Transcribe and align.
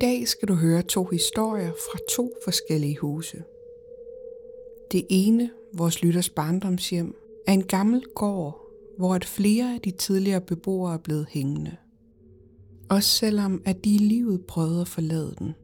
dag 0.00 0.28
skal 0.28 0.48
du 0.48 0.54
høre 0.54 0.82
to 0.82 1.04
historier 1.04 1.70
fra 1.70 1.98
to 2.16 2.32
forskellige 2.44 2.98
huse. 2.98 3.42
Det 4.92 5.06
ene, 5.10 5.50
vores 5.74 6.02
lytters 6.02 6.30
barndomshjem, 6.30 7.14
er 7.46 7.52
en 7.52 7.64
gammel 7.64 8.04
gård, 8.14 8.60
hvor 8.98 9.14
at 9.14 9.24
flere 9.24 9.74
af 9.74 9.80
de 9.80 9.90
tidligere 9.90 10.40
beboere 10.40 10.94
er 10.94 10.98
blevet 10.98 11.26
hængende. 11.30 11.76
Også 12.90 13.08
selvom 13.08 13.62
at 13.64 13.84
de 13.84 13.94
i 13.94 13.98
livet 13.98 14.46
prøvede 14.46 14.80
at 14.80 14.88
forlade 14.88 15.34
den. 15.38 15.54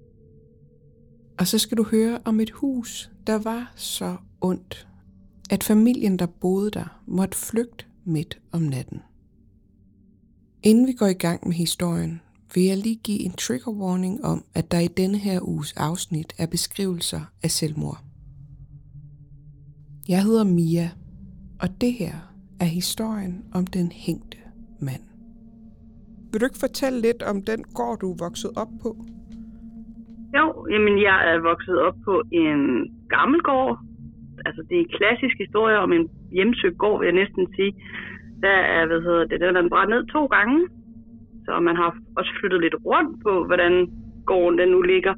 Og 1.39 1.47
så 1.47 1.59
skal 1.59 1.77
du 1.77 1.83
høre 1.83 2.21
om 2.25 2.41
et 2.41 2.51
hus, 2.51 3.11
der 3.27 3.39
var 3.39 3.73
så 3.77 4.17
ondt, 4.41 4.89
at 5.51 5.65
familien, 5.65 6.19
der 6.19 6.27
boede 6.27 6.71
der, 6.71 7.03
måtte 7.07 7.39
flygte 7.39 7.85
midt 8.05 8.39
om 8.53 8.63
natten. 8.63 9.01
Inden 10.63 10.87
vi 10.87 10.93
går 10.93 11.07
i 11.07 11.13
gang 11.13 11.47
med 11.47 11.55
historien, 11.55 12.21
vil 12.55 12.65
jeg 12.65 12.77
lige 12.77 13.01
give 13.05 13.21
en 13.21 13.33
trigger 13.33 13.73
warning 13.73 14.25
om, 14.25 14.45
at 14.55 14.71
der 14.71 14.81
i 14.81 14.89
denne 15.01 15.19
her 15.19 15.39
uges 15.43 15.73
afsnit 15.77 16.33
er 16.39 16.47
beskrivelser 16.47 17.21
af 17.45 17.51
selvmord. 17.51 17.99
Jeg 20.09 20.23
hedder 20.23 20.45
Mia, 20.45 20.89
og 21.63 21.69
det 21.81 21.93
her 21.93 22.15
er 22.61 22.65
historien 22.65 23.45
om 23.55 23.67
den 23.67 23.93
hængte 23.93 24.39
mand. 24.81 25.05
Vil 26.31 26.41
du 26.41 26.47
ikke 26.47 26.65
fortælle 26.67 27.01
lidt 27.01 27.23
om 27.23 27.43
den 27.43 27.65
gård, 27.75 27.99
du 27.99 28.13
er 28.13 28.17
vokset 28.27 28.51
op 28.57 28.73
på? 28.83 28.91
Jo, 30.37 30.47
jamen 30.73 30.95
jeg 31.09 31.19
er 31.31 31.39
vokset 31.51 31.79
op 31.87 31.97
på 32.05 32.23
en 32.33 32.61
gammel 33.09 33.41
gård. 33.43 33.79
Altså 34.47 34.63
det 34.69 34.75
er 34.77 34.83
en 34.83 34.97
klassisk 34.99 35.37
historie 35.45 35.79
om 35.79 35.93
en 35.93 36.09
hjemsøgt 36.33 36.79
gård, 36.79 36.99
vil 36.99 37.07
jeg 37.07 37.21
næsten 37.23 37.45
sige. 37.57 37.73
Der 38.43 38.59
er, 38.77 38.87
hvad 38.87 39.01
hedder 39.07 39.25
det, 39.31 39.41
den 39.41 39.57
er 39.57 39.69
brændt 39.69 39.91
ned 39.95 40.07
to 40.07 40.27
gange. 40.27 40.59
Så 41.47 41.61
man 41.61 41.77
har 41.77 41.97
også 42.17 42.33
flyttet 42.41 42.61
lidt 42.61 42.77
rundt 42.85 43.23
på, 43.25 43.45
hvordan 43.45 43.73
gården 44.27 44.59
den 44.59 44.69
nu 44.69 44.81
ligger. 44.83 45.15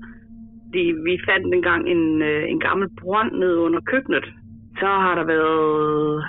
Fordi 0.67 0.85
vi 1.07 1.15
fandt 1.29 1.55
engang 1.55 1.89
en, 1.89 2.23
øh, 2.23 2.51
en 2.53 2.61
gammel 2.61 2.89
brønd 3.01 3.33
ned 3.33 3.55
under 3.57 3.81
køkkenet. 3.81 4.27
Så 4.81 4.87
har 4.87 5.15
der 5.15 5.25
været, 5.25 6.25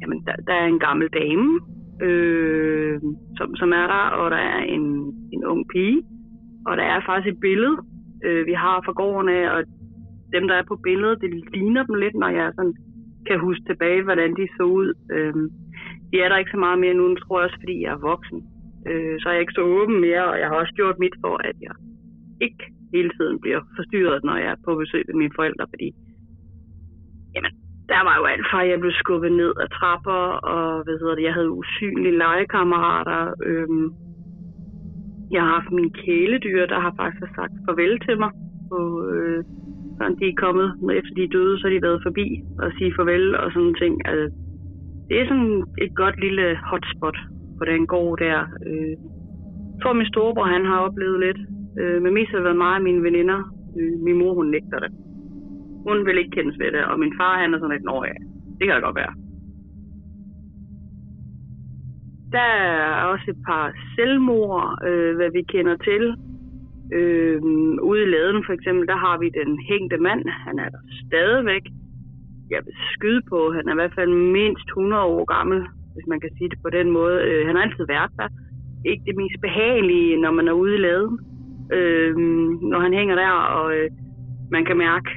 jamen 0.00 0.18
der, 0.26 0.34
der 0.46 0.54
er 0.54 0.66
en 0.66 0.78
gammel 0.78 1.08
dame, 1.08 1.60
øh, 2.06 3.00
som, 3.38 3.56
som 3.56 3.72
er 3.72 3.86
der, 3.94 4.04
og 4.20 4.30
der 4.30 4.42
er 4.54 4.62
en, 4.76 4.84
en 5.32 5.44
ung 5.44 5.68
pige. 5.72 6.02
Og 6.66 6.76
der 6.76 6.82
er 6.82 7.00
faktisk 7.06 7.34
et 7.34 7.40
billede, 7.40 7.76
øh, 8.24 8.46
vi 8.46 8.52
har 8.52 8.82
fra 8.84 8.92
gården 8.92 9.28
af, 9.28 9.50
og 9.56 9.64
dem, 10.32 10.48
der 10.48 10.54
er 10.54 10.64
på 10.68 10.76
billedet, 10.76 11.20
det 11.20 11.30
ligner 11.54 11.82
dem 11.82 11.94
lidt, 11.94 12.14
når 12.14 12.28
jeg 12.28 12.52
sådan 12.56 12.74
kan 13.26 13.40
huske 13.40 13.64
tilbage, 13.66 14.02
hvordan 14.02 14.30
de 14.36 14.48
så 14.56 14.62
ud. 14.62 14.88
Øh, 15.12 15.34
de 16.12 16.20
er 16.20 16.28
der 16.28 16.36
ikke 16.36 16.50
så 16.50 16.56
meget 16.56 16.78
mere 16.78 16.94
nu, 16.94 17.14
tror 17.14 17.38
jeg 17.38 17.44
også, 17.44 17.60
fordi 17.62 17.82
jeg 17.82 17.92
er 17.92 18.06
voksen. 18.10 18.38
Øh, 18.90 19.14
så 19.20 19.24
er 19.28 19.32
jeg 19.32 19.40
ikke 19.40 19.58
så 19.58 19.64
åben 19.78 20.00
mere, 20.06 20.24
og 20.32 20.36
jeg 20.40 20.48
har 20.48 20.56
også 20.62 20.74
gjort 20.80 20.98
mit 20.98 21.16
for, 21.24 21.34
at 21.48 21.56
jeg 21.66 21.74
ikke 22.46 22.64
hele 22.94 23.10
tiden 23.18 23.36
bliver 23.40 23.60
forstyrret, 23.76 24.24
når 24.24 24.36
jeg 24.36 24.50
er 24.52 24.64
på 24.64 24.74
besøg 24.82 25.02
ved 25.08 25.14
mine 25.14 25.36
forældre, 25.38 25.66
fordi 25.72 25.88
jamen, 27.34 27.52
der 27.92 28.00
var 28.08 28.14
jo 28.20 28.24
alt 28.32 28.46
fra, 28.50 28.58
at 28.64 28.70
jeg 28.70 28.80
blev 28.80 28.92
skubbet 29.02 29.32
ned 29.32 29.52
af 29.62 29.68
trapper, 29.76 30.22
og 30.52 30.84
hvad 30.84 30.96
hedder 31.00 31.14
det, 31.14 31.28
jeg 31.28 31.34
havde 31.38 31.56
usynlige 31.60 32.18
legekammerater. 32.22 33.22
Øhm, 33.48 33.86
jeg 35.34 35.42
har 35.42 35.52
haft 35.58 35.72
mine 35.78 35.92
kæledyr, 36.04 36.66
der 36.66 36.80
har 36.80 36.94
faktisk 37.02 37.30
sagt 37.34 37.54
farvel 37.66 38.00
til 38.06 38.16
mig. 38.22 38.30
Og, 38.76 38.88
øh, 39.14 39.44
sådan, 39.96 40.16
de 40.20 40.26
er 40.28 40.42
kommet, 40.44 40.68
efter 40.98 41.12
de 41.16 41.24
er 41.24 41.34
døde, 41.36 41.58
så 41.58 41.62
har 41.66 41.74
de 41.74 41.86
været 41.88 42.04
forbi 42.06 42.26
og 42.62 42.72
sige 42.78 42.94
farvel 42.96 43.36
og 43.36 43.52
sådan 43.52 43.74
ting. 43.82 43.94
Altså, 44.08 44.26
det 45.08 45.20
er 45.20 45.26
sådan 45.28 45.64
et 45.84 45.92
godt 46.02 46.16
lille 46.24 46.46
hotspot 46.70 47.18
på 47.62 47.66
den 47.72 47.86
gård 47.86 48.18
der. 48.18 48.38
Øh, 48.68 48.94
for 49.82 49.92
min 49.92 50.10
storebror 50.12 50.52
han 50.56 50.64
har 50.70 50.78
oplevet 50.86 51.18
lidt. 51.26 51.40
Øh, 51.80 52.02
men 52.02 52.14
mest 52.14 52.30
har 52.30 52.38
det 52.38 52.44
været 52.48 52.62
mig 52.64 52.74
af 52.78 52.82
mine 52.88 53.02
veninder. 53.08 53.40
Øh, 53.78 53.94
min 54.06 54.18
mor, 54.20 54.34
hun 54.34 54.48
nægter 54.56 54.78
det. 54.84 54.92
Hun 55.86 56.06
vil 56.06 56.18
ikke 56.18 56.36
kendes 56.36 56.58
ved 56.62 56.70
det, 56.76 56.84
og 56.90 56.98
min 56.98 57.14
far, 57.18 57.40
han 57.42 57.54
er 57.54 57.58
sådan 57.58 57.74
lidt, 57.74 57.88
nå 57.90 57.96
ja, 58.04 58.16
det 58.58 58.64
kan 58.64 58.74
da 58.76 58.86
godt 58.86 59.00
være. 59.02 59.14
Der 62.36 62.48
er 62.66 63.04
også 63.12 63.26
et 63.28 63.40
par 63.48 63.66
selvmord, 63.94 64.66
øh, 64.88 65.16
hvad 65.16 65.30
vi 65.36 65.42
kender 65.54 65.76
til. 65.88 66.04
Øh, 66.98 67.42
ude 67.90 68.02
i 68.02 68.12
laden 68.14 68.42
for 68.46 68.52
eksempel, 68.52 68.84
der 68.92 68.98
har 69.06 69.16
vi 69.18 69.28
den 69.40 69.50
hængte 69.70 69.98
mand. 70.06 70.22
Han 70.46 70.58
er 70.58 70.68
der 70.74 70.82
stadigvæk. 71.06 71.64
Jeg 72.50 72.60
vil 72.66 72.74
skyde 72.94 73.22
på, 73.32 73.38
han 73.56 73.68
er 73.68 73.72
i 73.72 73.80
hvert 73.80 73.98
fald 73.98 74.12
mindst 74.38 74.66
100 74.68 75.02
år 75.02 75.24
gammel, 75.36 75.58
hvis 75.94 76.06
man 76.12 76.20
kan 76.20 76.30
sige 76.36 76.50
det 76.52 76.58
på 76.64 76.70
den 76.70 76.90
måde. 76.90 77.16
Øh, 77.28 77.46
han 77.46 77.56
har 77.56 77.62
altid 77.62 77.86
været 77.94 78.12
der. 78.18 78.28
Ikke 78.90 79.04
det 79.06 79.16
mest 79.16 79.40
behagelige, 79.46 80.20
når 80.24 80.30
man 80.30 80.48
er 80.48 80.52
ude 80.52 80.74
i 80.74 80.84
laden. 80.86 81.18
Øh, 81.76 82.16
når 82.70 82.80
han 82.80 82.92
hænger 82.92 83.14
der, 83.14 83.32
og 83.58 83.66
øh, 83.76 83.90
man 84.50 84.64
kan 84.64 84.76
mærke 84.76 85.10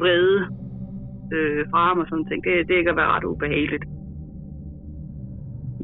vrede 0.00 0.38
øh, 1.34 1.64
fra 1.70 1.88
ham 1.88 1.98
og 1.98 2.06
sådan 2.08 2.28
ting. 2.28 2.44
Det, 2.44 2.68
det 2.68 2.84
kan 2.86 2.96
være 2.96 3.12
ret 3.14 3.24
ubehageligt. 3.24 3.84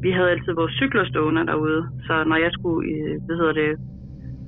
Vi 0.01 0.11
havde 0.11 0.29
altid 0.29 0.53
vores 0.53 0.73
cykler 0.73 1.05
stående 1.05 1.45
derude, 1.45 1.89
så 2.07 2.23
når 2.23 2.35
jeg 2.35 2.51
skulle 2.51 2.81
i, 2.91 2.95
hvad 3.25 3.35
hedder 3.35 3.53
det, 3.53 3.71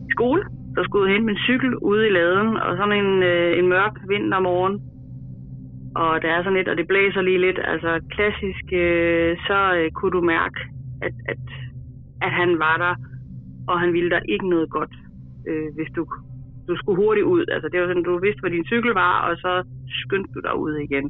i 0.07 0.11
skole, 0.11 0.43
så 0.75 0.81
skulle 0.83 1.05
jeg 1.05 1.13
hente 1.13 1.25
min 1.25 1.43
cykel 1.47 1.75
ude 1.75 2.07
i 2.07 2.11
laden, 2.11 2.57
og 2.57 2.77
sådan 2.77 3.05
en, 3.05 3.23
øh, 3.23 3.59
en 3.59 3.67
mørk 3.67 3.95
vintermorgen, 4.07 4.75
og 5.95 6.21
der 6.21 6.29
er 6.29 6.43
sådan 6.43 6.57
lidt, 6.57 6.67
og 6.67 6.77
det 6.77 6.87
blæser 6.87 7.21
lige 7.21 7.41
lidt, 7.47 7.59
altså 7.63 8.01
klassisk, 8.15 8.65
øh, 8.73 9.37
så 9.47 9.59
øh, 9.77 9.91
kunne 9.91 10.11
du 10.11 10.21
mærke, 10.21 10.59
at, 11.01 11.13
at, 11.27 11.37
at 12.21 12.31
han 12.31 12.59
var 12.59 12.77
der, 12.77 12.95
og 13.67 13.79
han 13.79 13.93
ville 13.93 14.09
der 14.09 14.19
ikke 14.19 14.49
noget 14.49 14.69
godt, 14.69 14.93
øh, 15.47 15.69
hvis 15.75 15.91
du 15.95 16.05
du 16.69 16.75
skulle 16.77 17.01
hurtigt 17.03 17.25
ud. 17.35 17.45
Altså, 17.53 17.67
det 17.69 17.77
var 17.79 17.87
sådan, 17.87 18.03
du 18.03 18.19
vidste, 18.19 18.39
hvor 18.41 18.55
din 18.55 18.69
cykel 18.71 18.91
var, 18.91 19.15
og 19.27 19.37
så 19.37 19.51
skyndte 20.01 20.33
du 20.35 20.39
dig 20.47 20.55
ud 20.65 20.73
igen. 20.87 21.05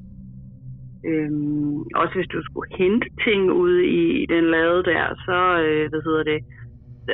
Øhm, 1.09 1.77
også 2.01 2.13
hvis 2.15 2.33
du 2.35 2.39
skulle 2.43 2.69
hente 2.81 3.07
ting 3.25 3.51
ude 3.51 3.85
i, 3.85 4.23
i 4.23 4.25
den 4.25 4.43
lade 4.55 4.83
der, 4.91 5.05
så, 5.27 5.39
øh, 5.65 5.89
hvad 5.89 6.01
hedder 6.07 6.23
det, 6.31 6.39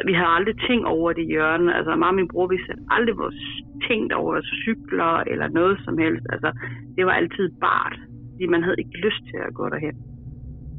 vi 0.06 0.14
havde 0.14 0.36
aldrig 0.38 0.56
ting 0.70 0.86
over 0.86 1.14
det 1.14 1.28
hjørne. 1.28 1.76
Altså, 1.78 1.96
mig 1.96 2.08
og 2.08 2.16
min 2.16 2.28
bror, 2.28 2.48
vi 2.48 2.58
satte 2.68 2.84
aldrig 2.96 3.18
vores 3.18 3.42
ting 3.88 4.14
over, 4.14 4.36
altså 4.36 4.56
cykler 4.66 5.14
eller 5.32 5.48
noget 5.60 5.78
som 5.86 5.98
helst. 5.98 6.26
Altså, 6.34 6.50
det 6.98 7.06
var 7.06 7.12
altid 7.12 7.48
bart, 7.62 7.98
fordi 8.32 8.46
man 8.46 8.64
havde 8.64 8.80
ikke 8.80 8.98
lyst 9.06 9.24
til 9.32 9.40
at 9.48 9.54
gå 9.54 9.70
derhen. 9.70 9.98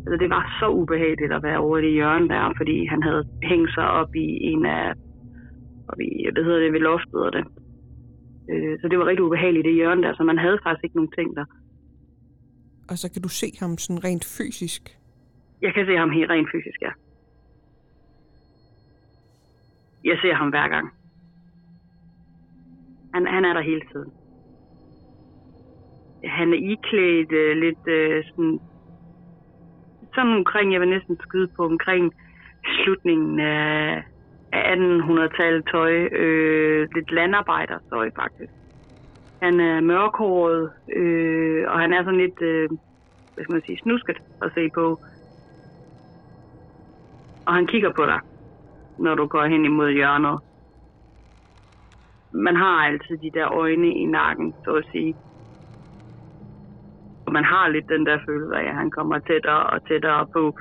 Altså, 0.05 0.17
det 0.23 0.31
var 0.31 0.43
så 0.61 0.69
ubehageligt 0.69 1.33
at 1.33 1.43
være 1.43 1.59
over 1.59 1.81
det 1.81 1.93
hjørne 1.93 2.29
der, 2.29 2.53
fordi 2.57 2.87
han 2.87 3.03
havde 3.03 3.25
hængt 3.43 3.71
sig 3.75 3.89
op 3.91 4.15
i 4.15 4.27
en 4.53 4.67
af 4.67 4.95
og 5.89 5.95
vi, 5.99 6.07
hvad 6.33 6.45
hedder 6.45 6.61
det, 6.65 6.73
ved 6.73 6.81
loftet 6.81 7.21
og 7.27 7.33
det. 7.33 7.45
Øh, 8.51 8.79
så 8.81 8.89
det 8.89 8.99
var 8.99 9.07
rigtig 9.07 9.25
ubehageligt 9.25 9.65
det 9.65 9.75
hjørne 9.75 10.03
der, 10.03 10.15
så 10.15 10.23
man 10.23 10.39
havde 10.39 10.59
faktisk 10.63 10.85
ikke 10.85 10.97
nogen 10.97 11.13
ting 11.19 11.37
der. 11.37 11.45
Og 12.91 12.99
så 12.99 13.13
kan 13.13 13.23
du 13.23 13.29
se 13.29 13.49
ham 13.61 13.79
sådan 13.79 14.05
rent 14.05 14.25
fysisk? 14.39 14.83
Jeg 15.63 15.75
kan 15.75 15.87
se 15.87 15.97
ham 15.97 16.11
helt 16.11 16.31
rent 16.31 16.49
fysisk, 16.55 16.79
ja. 16.83 16.93
Jeg 20.07 20.19
ser 20.23 20.35
ham 20.35 20.49
hver 20.49 20.69
gang. 20.69 20.87
Han, 23.15 23.27
han 23.27 23.45
er 23.45 23.53
der 23.53 23.61
hele 23.61 23.83
tiden. 23.93 24.13
Han 26.25 26.53
er 26.53 26.59
iklædt 26.73 27.33
øh, 27.33 27.57
lidt 27.57 27.89
øh, 27.89 28.25
sådan, 28.25 28.61
sådan 30.15 30.33
omkring, 30.33 30.73
jeg 30.73 30.81
vil 30.81 30.89
næsten 30.89 31.19
skyde 31.21 31.49
på, 31.57 31.65
omkring 31.65 32.15
slutningen 32.63 33.41
af 33.41 34.03
1800-tallet 34.55 35.65
tøj. 35.73 35.93
Øh, 35.93 36.89
lidt 36.95 37.13
landarbejdertøj, 37.13 38.11
faktisk. 38.17 38.53
Han 39.43 39.61
er 39.61 39.81
mørkhåret, 39.81 40.71
øh, 40.97 41.65
og 41.69 41.81
han 41.81 41.93
er 41.93 42.05
sådan 42.05 42.21
lidt, 42.21 42.43
øh, 42.43 42.69
hvad 43.35 43.45
skal 43.45 43.53
man 43.53 43.63
sige, 43.67 43.79
snusket 43.83 44.17
at 44.43 44.51
se 44.55 44.71
på. 44.75 45.01
Og 47.47 47.55
han 47.55 47.67
kigger 47.67 47.93
på 47.93 48.07
dig, 48.07 48.21
når 48.99 49.15
du 49.15 49.27
går 49.27 49.45
hen 49.45 49.65
imod 49.65 49.91
hjørnet. 49.91 50.39
Man 52.33 52.57
har 52.57 52.87
altid 52.87 53.17
de 53.17 53.31
der 53.39 53.53
øjne 53.53 53.89
i 53.89 54.05
nakken, 54.05 54.55
så 54.65 54.71
at 54.75 54.85
sige. 54.93 55.15
Og 57.27 57.33
man 57.33 57.45
har 57.45 57.69
lidt 57.69 57.89
den 57.89 58.07
der 58.07 58.19
følelse 58.27 58.57
af, 58.57 58.69
at 58.69 58.75
han 58.75 58.91
kommer 58.91 59.19
tættere 59.19 59.63
og 59.67 59.89
tættere 59.89 60.27
på. 60.33 60.59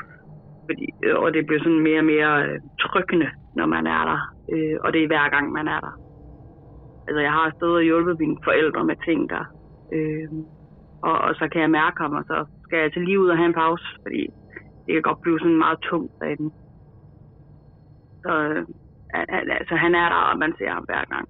Fordi, 0.66 0.86
øh, 1.04 1.16
og 1.16 1.34
det 1.34 1.46
bliver 1.46 1.60
sådan 1.64 1.80
mere 1.80 2.00
og 2.00 2.06
mere 2.06 2.46
øh, 2.46 2.60
trykkende 2.80 3.30
når 3.56 3.66
man 3.66 3.88
er 3.88 4.04
der. 4.12 4.20
Øh, 4.54 4.78
og 4.84 4.94
det 4.94 5.04
er 5.04 5.08
hver 5.08 5.30
gang, 5.30 5.52
man 5.52 5.68
er 5.68 5.80
der. 5.80 5.94
Altså, 7.08 7.22
jeg 7.22 7.32
har 7.32 7.52
stået 7.56 7.76
og 7.76 7.84
hjulpet 7.84 8.20
mine 8.20 8.38
forældre 8.44 8.84
med 8.84 8.96
ting 9.06 9.30
der. 9.30 9.46
Øh, 9.94 10.30
og, 11.02 11.18
og 11.26 11.36
så 11.36 11.48
kan 11.52 11.62
jeg 11.62 11.70
mærke 11.70 11.98
ham, 12.02 12.14
og 12.14 12.24
så 12.24 12.46
skal 12.64 12.80
jeg 12.80 12.94
til 12.94 13.02
lige 13.02 13.20
ud 13.20 13.30
og 13.30 13.38
have 13.38 13.48
en 13.48 13.60
pause, 13.64 13.86
fordi 14.02 14.22
det 14.86 14.94
kan 14.94 15.02
godt 15.02 15.22
blive 15.22 15.40
sådan 15.40 15.58
meget 15.58 15.80
tungt 15.80 16.14
af 16.22 16.38
den. 16.38 16.52
Så 18.26 18.34
øh, 18.50 18.66
altså, 19.60 19.76
han 19.76 19.96
er 19.96 20.10
der, 20.10 20.22
og 20.30 20.40
man 20.40 20.54
ser 20.58 20.72
ham 20.74 20.84
hver 20.84 21.06
gang. 21.14 21.30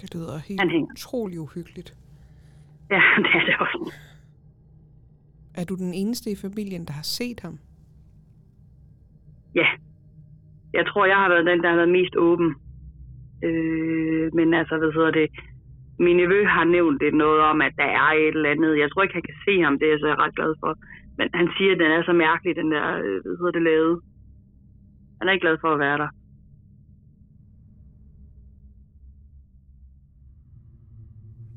Det 0.00 0.14
lyder 0.14 0.38
helt 0.48 0.60
han 0.60 0.88
utrolig 0.92 1.40
uhyggeligt. 1.40 1.90
Ja, 2.90 3.02
det 3.24 3.32
er 3.40 3.44
det 3.48 3.56
også. 3.60 3.92
Er 5.54 5.64
du 5.64 5.74
den 5.74 5.94
eneste 5.94 6.30
i 6.30 6.36
familien, 6.36 6.84
der 6.88 6.92
har 6.92 7.08
set 7.18 7.40
ham? 7.40 7.58
Ja, 9.54 9.68
jeg 10.72 10.84
tror, 10.86 11.04
jeg 11.06 11.16
har 11.16 11.28
været 11.28 11.46
den, 11.46 11.62
der 11.62 11.68
har 11.68 11.76
været 11.76 11.96
mest 11.98 12.16
åben. 12.16 12.54
Øh, 13.48 14.34
men 14.34 14.54
altså, 14.54 14.74
hvad 14.78 14.92
hedder 14.96 15.10
det, 15.10 15.28
min 15.98 16.16
nevø 16.16 16.44
har 16.46 16.64
nævnt 16.64 17.00
det 17.00 17.14
noget 17.14 17.40
om, 17.40 17.60
at 17.60 17.74
der 17.76 17.90
er 18.02 18.08
et 18.12 18.34
eller 18.36 18.50
andet. 18.50 18.78
Jeg 18.78 18.88
tror 18.90 19.02
ikke, 19.02 19.18
han 19.18 19.28
kan 19.30 19.38
se 19.46 19.62
ham, 19.62 19.78
det 19.78 19.86
er 19.86 19.92
jeg 19.92 20.00
så 20.00 20.14
ret 20.22 20.36
glad 20.38 20.54
for. 20.60 20.72
Men 21.18 21.28
han 21.34 21.48
siger, 21.56 21.72
at 21.72 21.80
den 21.82 21.90
er 21.90 22.02
så 22.02 22.12
mærkelig, 22.12 22.56
den 22.56 22.70
der, 22.74 22.86
øh, 23.04 23.18
hvad 23.22 23.36
hedder 23.38 23.56
det, 23.58 23.62
lavet. 23.62 24.00
Han 25.22 25.28
er 25.28 25.32
ikke 25.32 25.46
glad 25.46 25.58
for 25.60 25.72
at 25.74 25.78
være 25.78 25.98
der. 25.98 26.08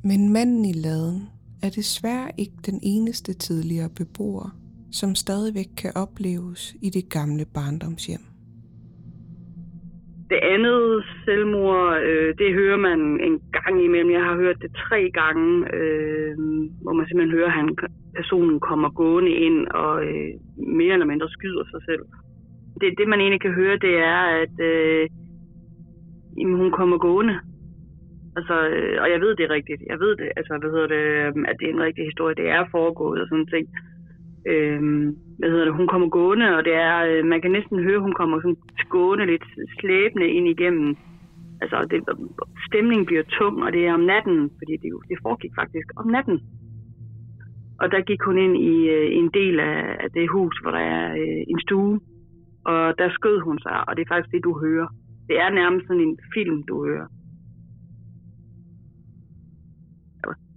Men 0.09 0.33
manden 0.33 0.65
i 0.65 0.73
laden 0.73 1.21
er 1.63 1.69
desværre 1.69 2.29
ikke 2.37 2.57
den 2.65 2.79
eneste 2.83 3.33
tidligere 3.33 3.89
beboer, 3.97 4.49
som 4.91 5.15
stadigvæk 5.15 5.69
kan 5.81 5.91
opleves 5.95 6.75
i 6.81 6.89
det 6.89 7.05
gamle 7.09 7.45
barndomshjem. 7.57 8.23
Det 10.29 10.39
andet 10.53 11.03
selvmord, 11.25 12.01
øh, 12.09 12.37
det 12.37 12.53
hører 12.53 12.77
man 12.77 12.99
en 13.27 13.37
gang 13.57 13.83
imellem. 13.85 14.11
Jeg 14.11 14.23
har 14.23 14.35
hørt 14.35 14.61
det 14.61 14.71
tre 14.87 15.11
gange, 15.19 15.75
øh, 15.75 16.37
hvor 16.83 16.93
man 16.93 17.05
simpelthen 17.07 17.37
hører, 17.37 17.51
at 17.51 17.57
han, 17.59 17.75
personen 18.15 18.59
kommer 18.59 18.89
gående 18.89 19.31
ind 19.31 19.67
og 19.67 20.05
øh, 20.05 20.31
mere 20.57 20.93
eller 20.93 21.11
mindre 21.11 21.29
skyder 21.29 21.65
sig 21.71 21.81
selv. 21.89 22.05
Det, 22.81 22.97
det 22.97 23.07
man 23.07 23.19
egentlig 23.19 23.41
kan 23.41 23.53
høre, 23.53 23.77
det 23.77 23.95
er, 23.97 24.21
at 24.43 24.55
øh, 24.59 25.09
jamen, 26.37 26.57
hun 26.57 26.71
kommer 26.71 26.97
gående. 26.97 27.35
Altså, 28.37 28.55
øh, 28.69 28.97
og 29.03 29.07
jeg 29.13 29.19
ved 29.21 29.35
det 29.35 29.45
er 29.45 29.55
rigtigt. 29.57 29.81
Jeg 29.91 29.99
ved 29.99 30.15
det, 30.15 30.29
altså, 30.37 30.57
hvad 30.61 30.71
hedder 30.71 30.87
det, 30.95 31.05
øhm, 31.27 31.45
at 31.49 31.55
det 31.59 31.65
er 31.67 31.73
en 31.73 31.85
rigtig 31.87 32.05
historie. 32.05 32.35
Det 32.35 32.49
er 32.49 32.71
foregået 32.71 33.21
og 33.21 33.27
sådan 33.27 33.47
ting. 33.53 33.65
Øh, 34.51 34.79
hvad 35.39 35.49
hedder 35.49 35.65
det, 35.65 35.79
hun 35.79 35.87
kommer 35.87 36.09
gående, 36.09 36.47
og 36.57 36.65
det 36.65 36.73
er, 36.73 36.95
øh, 37.09 37.25
man 37.25 37.41
kan 37.41 37.51
næsten 37.51 37.83
høre, 37.83 37.99
hun 37.99 38.13
kommer 38.19 38.37
sådan 38.41 38.61
gående 38.89 39.25
lidt 39.25 39.45
slæbende 39.79 40.27
ind 40.27 40.47
igennem. 40.47 40.97
Altså, 41.61 41.77
det, 41.91 41.99
stemningen 42.69 43.05
bliver 43.05 43.23
tung, 43.23 43.63
og 43.63 43.73
det 43.73 43.87
er 43.87 43.93
om 43.93 43.99
natten, 44.13 44.51
fordi 44.59 44.73
det, 44.83 44.89
det 45.09 45.17
foregik 45.21 45.51
faktisk 45.61 45.87
om 45.95 46.07
natten. 46.07 46.39
Og 47.81 47.91
der 47.91 48.01
gik 48.01 48.21
hun 48.21 48.37
ind 48.37 48.57
i 48.57 48.89
øh, 48.89 49.17
en 49.19 49.29
del 49.33 49.59
af, 49.59 49.97
af 50.03 50.09
det 50.11 50.29
hus, 50.29 50.55
hvor 50.61 50.71
der 50.71 50.83
er 50.95 51.11
øh, 51.11 51.41
en 51.47 51.59
stue, 51.59 51.99
og 52.65 52.97
der 52.99 53.09
skød 53.09 53.39
hun 53.39 53.59
sig, 53.59 53.77
og 53.87 53.95
det 53.95 54.01
er 54.01 54.13
faktisk 54.13 54.31
det, 54.33 54.43
du 54.43 54.59
hører. 54.59 54.87
Det 55.29 55.39
er 55.39 55.49
nærmest 55.49 55.87
sådan 55.87 56.01
en 56.07 56.17
film, 56.33 56.63
du 56.63 56.85
hører. 56.85 57.07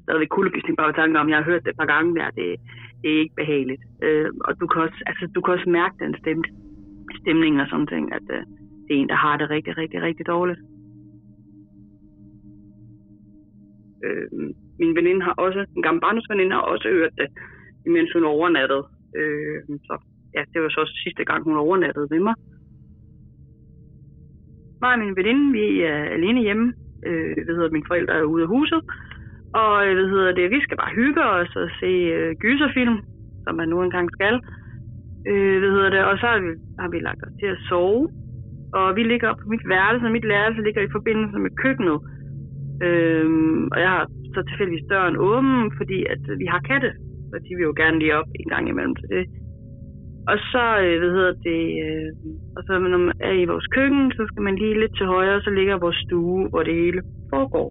stadigvæk 0.09 0.29
kuldegysning 0.37 0.77
bare 0.77 0.89
ved 0.89 0.99
tanken 1.01 1.17
om, 1.17 1.29
jeg 1.29 1.39
har 1.39 1.51
hørt 1.51 1.65
det 1.65 1.71
et 1.71 1.81
par 1.83 1.93
gange 1.95 2.15
der, 2.19 2.31
det, 2.39 2.47
det 3.01 3.09
er 3.13 3.21
ikke 3.23 3.41
behageligt. 3.41 3.83
Øh, 4.03 4.31
og 4.47 4.61
du 4.61 4.67
kan, 4.67 4.83
også, 4.83 5.01
altså, 5.11 5.25
du 5.35 5.41
kan 5.41 5.55
også 5.55 5.71
mærke 5.71 5.97
den 6.05 6.15
stemt, 6.21 6.49
stemning 7.21 7.61
og 7.61 7.67
sådan 7.71 7.87
ting, 7.87 8.05
at 8.19 8.27
øh, 8.37 8.43
det 8.85 8.93
er 8.97 9.01
en, 9.01 9.09
der 9.09 9.21
har 9.25 9.37
det 9.37 9.51
rigtig, 9.51 9.73
rigtig, 9.77 10.03
rigtig 10.03 10.27
dårligt. 10.27 10.61
Øh, 14.05 14.27
min 14.81 14.97
veninde 14.97 15.23
har 15.23 15.35
også, 15.45 15.61
en 15.77 15.83
gammel 15.83 16.01
barndomsveninde 16.01 16.53
har 16.53 16.65
også 16.73 16.89
hørt 16.89 17.15
det, 17.21 17.29
imens 17.87 18.13
hun 18.15 18.25
overnattede. 18.25 18.85
Øh, 19.21 19.61
så 19.89 19.95
ja, 20.35 20.43
det 20.53 20.63
var 20.63 20.69
så 20.69 20.81
også 20.81 21.01
sidste 21.05 21.25
gang, 21.25 21.45
hun 21.45 21.57
overnattede 21.57 22.09
ved 22.11 22.21
mig. 22.21 22.35
Mig 24.81 24.93
og 24.93 24.99
min 24.99 25.17
veninde, 25.17 25.53
vi 25.59 25.83
er 25.83 26.01
alene 26.17 26.41
hjemme. 26.41 26.67
Øh, 27.07 27.35
hvad 27.45 27.55
hedder, 27.55 27.77
mine 27.77 27.91
forældre 27.91 28.15
er 28.15 28.33
ude 28.33 28.43
af 28.43 28.49
huset. 28.49 28.81
Og 29.63 29.73
øh, 29.87 29.95
hvad 29.97 30.09
hedder 30.15 30.33
det, 30.33 30.51
vi 30.51 30.61
skal 30.63 30.77
bare 30.77 30.97
hygge 31.01 31.23
os 31.25 31.57
og 31.57 31.69
se 31.81 31.93
øh, 32.17 32.37
gyserfilm, 32.43 32.99
som 33.45 33.55
man 33.55 33.69
nu 33.69 33.83
engang 33.83 34.09
skal. 34.17 34.35
Øh, 35.31 35.59
hvad 35.61 35.71
hedder 35.71 35.91
det, 35.91 36.05
og 36.05 36.19
så 36.19 36.27
har 36.27 36.41
vi, 36.45 36.51
har 36.81 36.89
vi 36.91 36.99
lagt 36.99 37.23
os 37.27 37.35
til 37.41 37.47
at 37.47 37.63
sove. 37.69 38.09
Og 38.79 38.97
vi 38.97 39.03
ligger 39.03 39.31
på 39.35 39.45
mit 39.49 39.69
værelse, 39.69 40.07
og 40.07 40.13
mit 40.13 40.29
værelse 40.29 40.61
ligger 40.63 40.83
i 40.83 40.95
forbindelse 40.97 41.39
med 41.39 41.51
køkkenet. 41.63 41.99
Øh, 42.87 43.29
og 43.73 43.79
jeg 43.85 43.91
har 43.97 44.05
så 44.35 44.41
tilfældigvis 44.49 44.91
døren 44.91 45.17
åben, 45.17 45.73
fordi 45.79 45.99
at 46.15 46.23
vi 46.43 46.47
har 46.53 46.61
katte, 46.71 46.91
og 47.33 47.39
de 47.45 47.53
vil 47.57 47.69
jo 47.71 47.75
gerne 47.77 47.99
lige 47.99 48.17
op 48.21 48.31
en 48.41 48.49
gang 48.49 48.69
imellem 48.69 48.97
så 48.97 49.07
det. 49.11 49.25
Og 50.31 50.39
så, 50.53 50.65
øh, 50.85 50.99
hvad 51.01 51.11
hedder 51.17 51.35
det, 51.49 51.63
øh, 51.85 52.09
og 52.57 52.63
så 52.67 52.73
når 52.79 52.99
man 52.99 53.13
er 53.21 53.33
i 53.33 53.45
vores 53.53 53.67
køkken, 53.67 54.13
så 54.13 54.23
skal 54.29 54.43
man 54.43 54.57
lige 54.57 54.81
lidt 54.81 54.97
til 54.97 55.07
højre, 55.07 55.41
så 55.41 55.51
ligger 55.51 55.85
vores 55.85 55.97
stue, 56.07 56.49
hvor 56.49 56.63
det 56.63 56.75
hele 56.75 57.01
foregår. 57.31 57.69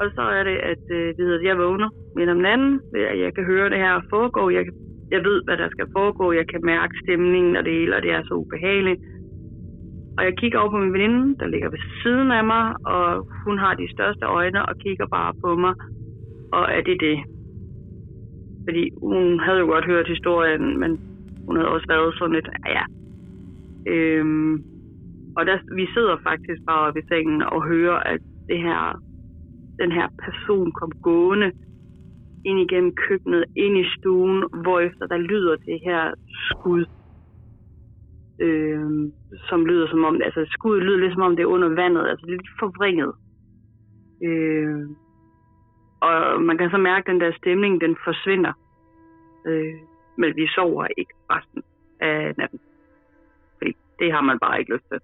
Og 0.00 0.06
så 0.16 0.22
er 0.38 0.42
det, 0.44 0.56
at 0.72 0.84
øh, 0.98 1.14
hedder 1.18 1.38
det, 1.38 1.46
jeg 1.46 1.58
vågner 1.58 1.88
midt 2.16 2.30
om 2.30 2.36
natten, 2.36 2.80
at 3.12 3.18
jeg 3.24 3.34
kan 3.34 3.44
høre 3.44 3.70
det 3.70 3.78
her 3.78 4.00
foregå. 4.10 4.50
Jeg, 4.50 4.64
jeg 5.10 5.20
ved, 5.28 5.38
hvad 5.44 5.56
der 5.56 5.68
skal 5.68 5.86
foregå. 5.96 6.32
Jeg 6.32 6.46
kan 6.48 6.60
mærke 6.64 6.94
stemningen 7.04 7.56
og 7.56 7.64
det 7.64 7.72
hele, 7.72 7.96
og 7.96 8.02
det 8.02 8.10
er 8.12 8.22
så 8.22 8.34
ubehageligt. 8.34 9.00
Og 10.18 10.24
jeg 10.24 10.34
kigger 10.38 10.58
over 10.58 10.70
på 10.70 10.78
min 10.78 10.92
veninde, 10.92 11.36
der 11.40 11.46
ligger 11.46 11.70
ved 11.70 11.78
siden 12.02 12.30
af 12.30 12.44
mig, 12.44 12.64
og 12.86 13.26
hun 13.46 13.58
har 13.58 13.74
de 13.74 13.92
største 13.92 14.24
øjne 14.26 14.68
og 14.68 14.74
kigger 14.78 15.06
bare 15.06 15.32
på 15.42 15.56
mig. 15.56 15.74
Og 16.52 16.64
er 16.76 16.82
det 16.88 17.00
det? 17.00 17.18
Fordi 18.68 18.90
hun 19.02 19.40
havde 19.40 19.58
jo 19.58 19.66
godt 19.66 19.84
hørt 19.84 20.08
historien, 20.08 20.80
men 20.80 20.90
hun 21.46 21.56
havde 21.56 21.68
også 21.68 21.86
været 21.88 22.14
sådan 22.18 22.34
lidt, 22.34 22.48
ah, 22.48 22.72
ja. 22.78 22.84
Øhm, 23.92 24.54
og 25.36 25.46
der, 25.46 25.58
vi 25.74 25.86
sidder 25.94 26.16
faktisk 26.22 26.60
bare 26.66 26.94
ved 26.94 27.02
sengen 27.08 27.42
og 27.42 27.68
hører, 27.68 27.98
at 28.12 28.20
det 28.48 28.58
her 28.58 29.02
den 29.78 29.92
her 29.92 30.08
person 30.24 30.72
kom 30.72 30.92
gående 31.02 31.52
ind 32.44 32.58
igennem 32.60 32.94
køkkenet, 32.94 33.44
ind 33.56 33.78
i 33.78 33.84
stuen, 33.98 34.44
hvorefter 34.62 35.06
der 35.06 35.16
lyder 35.16 35.56
det 35.56 35.78
her 35.84 36.02
skud, 36.50 36.84
Øhm, 38.40 39.12
som 39.48 39.66
lyder 39.66 39.88
som 39.88 40.04
om, 40.04 40.20
altså 40.24 40.46
skuddet 40.50 40.84
lyder 40.84 40.98
lidt 40.98 41.12
som 41.12 41.22
om 41.22 41.36
det 41.36 41.42
er 41.42 41.54
under 41.56 41.68
vandet, 41.68 42.08
altså 42.08 42.26
lidt 42.26 42.42
forvrænget. 42.58 43.12
Øhm, 44.24 44.96
og 46.00 46.42
man 46.42 46.58
kan 46.58 46.70
så 46.70 46.76
mærke, 46.76 47.04
at 47.04 47.12
den 47.12 47.20
der 47.20 47.32
stemning, 47.36 47.80
den 47.80 47.96
forsvinder. 48.04 48.52
Øh, 49.46 49.74
men 50.16 50.36
vi 50.36 50.48
sover 50.54 50.86
ikke 50.96 51.12
resten 51.30 51.62
af 52.00 52.34
natten. 52.38 52.60
Fordi 53.58 53.76
det 53.98 54.12
har 54.12 54.20
man 54.20 54.38
bare 54.38 54.58
ikke 54.58 54.74
lyst 54.74 54.84
til. 54.88 55.00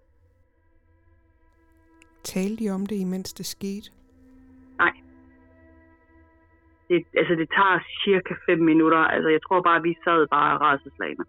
Talte 2.24 2.64
I 2.64 2.70
om 2.70 2.86
det, 2.86 2.96
imens 2.96 3.32
det 3.32 3.46
skete? 3.46 3.90
Nej. 4.78 4.92
Det, 6.88 7.06
altså, 7.16 7.34
det 7.34 7.48
tager 7.50 7.80
cirka 8.04 8.34
5 8.46 8.58
minutter. 8.58 8.98
Altså, 8.98 9.28
jeg 9.28 9.42
tror 9.42 9.62
bare, 9.62 9.82
vi 9.82 9.96
sad 10.04 10.26
bare 10.26 10.58
rædselslagene. 10.58 11.24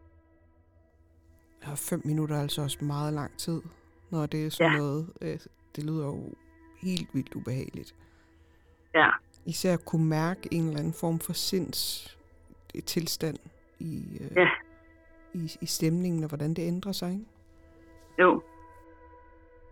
Ja, 1.63 1.71
5 1.75 2.01
minutter 2.05 2.35
er 2.35 2.41
altså 2.41 2.61
også 2.61 2.85
meget 2.85 3.13
lang 3.13 3.37
tid, 3.37 3.61
når 4.11 4.25
det 4.25 4.45
er 4.45 4.49
sådan 4.49 4.71
ja. 4.71 4.77
noget. 4.77 5.13
Øh, 5.21 5.39
det 5.75 5.83
lyder 5.83 6.05
jo 6.05 6.33
helt 6.81 7.09
vildt 7.13 7.35
ubehageligt. 7.35 7.95
Ja. 8.93 9.09
Især 9.45 9.73
at 9.73 9.85
kunne 9.85 10.09
mærke 10.09 10.49
en 10.51 10.65
eller 10.67 10.79
anden 10.79 10.93
form 10.93 11.19
for 11.19 11.33
sinds 11.33 12.11
tilstand 12.85 13.37
i, 13.79 13.93
øh, 14.21 14.37
ja. 14.37 14.49
i, 15.33 15.51
i 15.61 15.65
stemningen, 15.65 16.23
og 16.23 16.29
hvordan 16.29 16.53
det 16.53 16.67
ændrer 16.67 16.91
sig, 16.91 17.11
ikke? 17.11 17.25
Jo. 18.19 18.41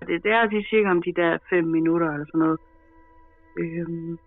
Det 0.08 0.15
er 0.15 0.20
der, 0.20 0.46
de 0.46 0.65
cirka 0.70 0.89
om 0.89 1.01
de 1.01 1.13
der 1.13 1.38
fem 1.50 1.63
minutter 1.63 2.12
eller 2.12 2.25
sådan 2.25 2.39
noget. 2.39 2.60
Øhm, 3.58 4.18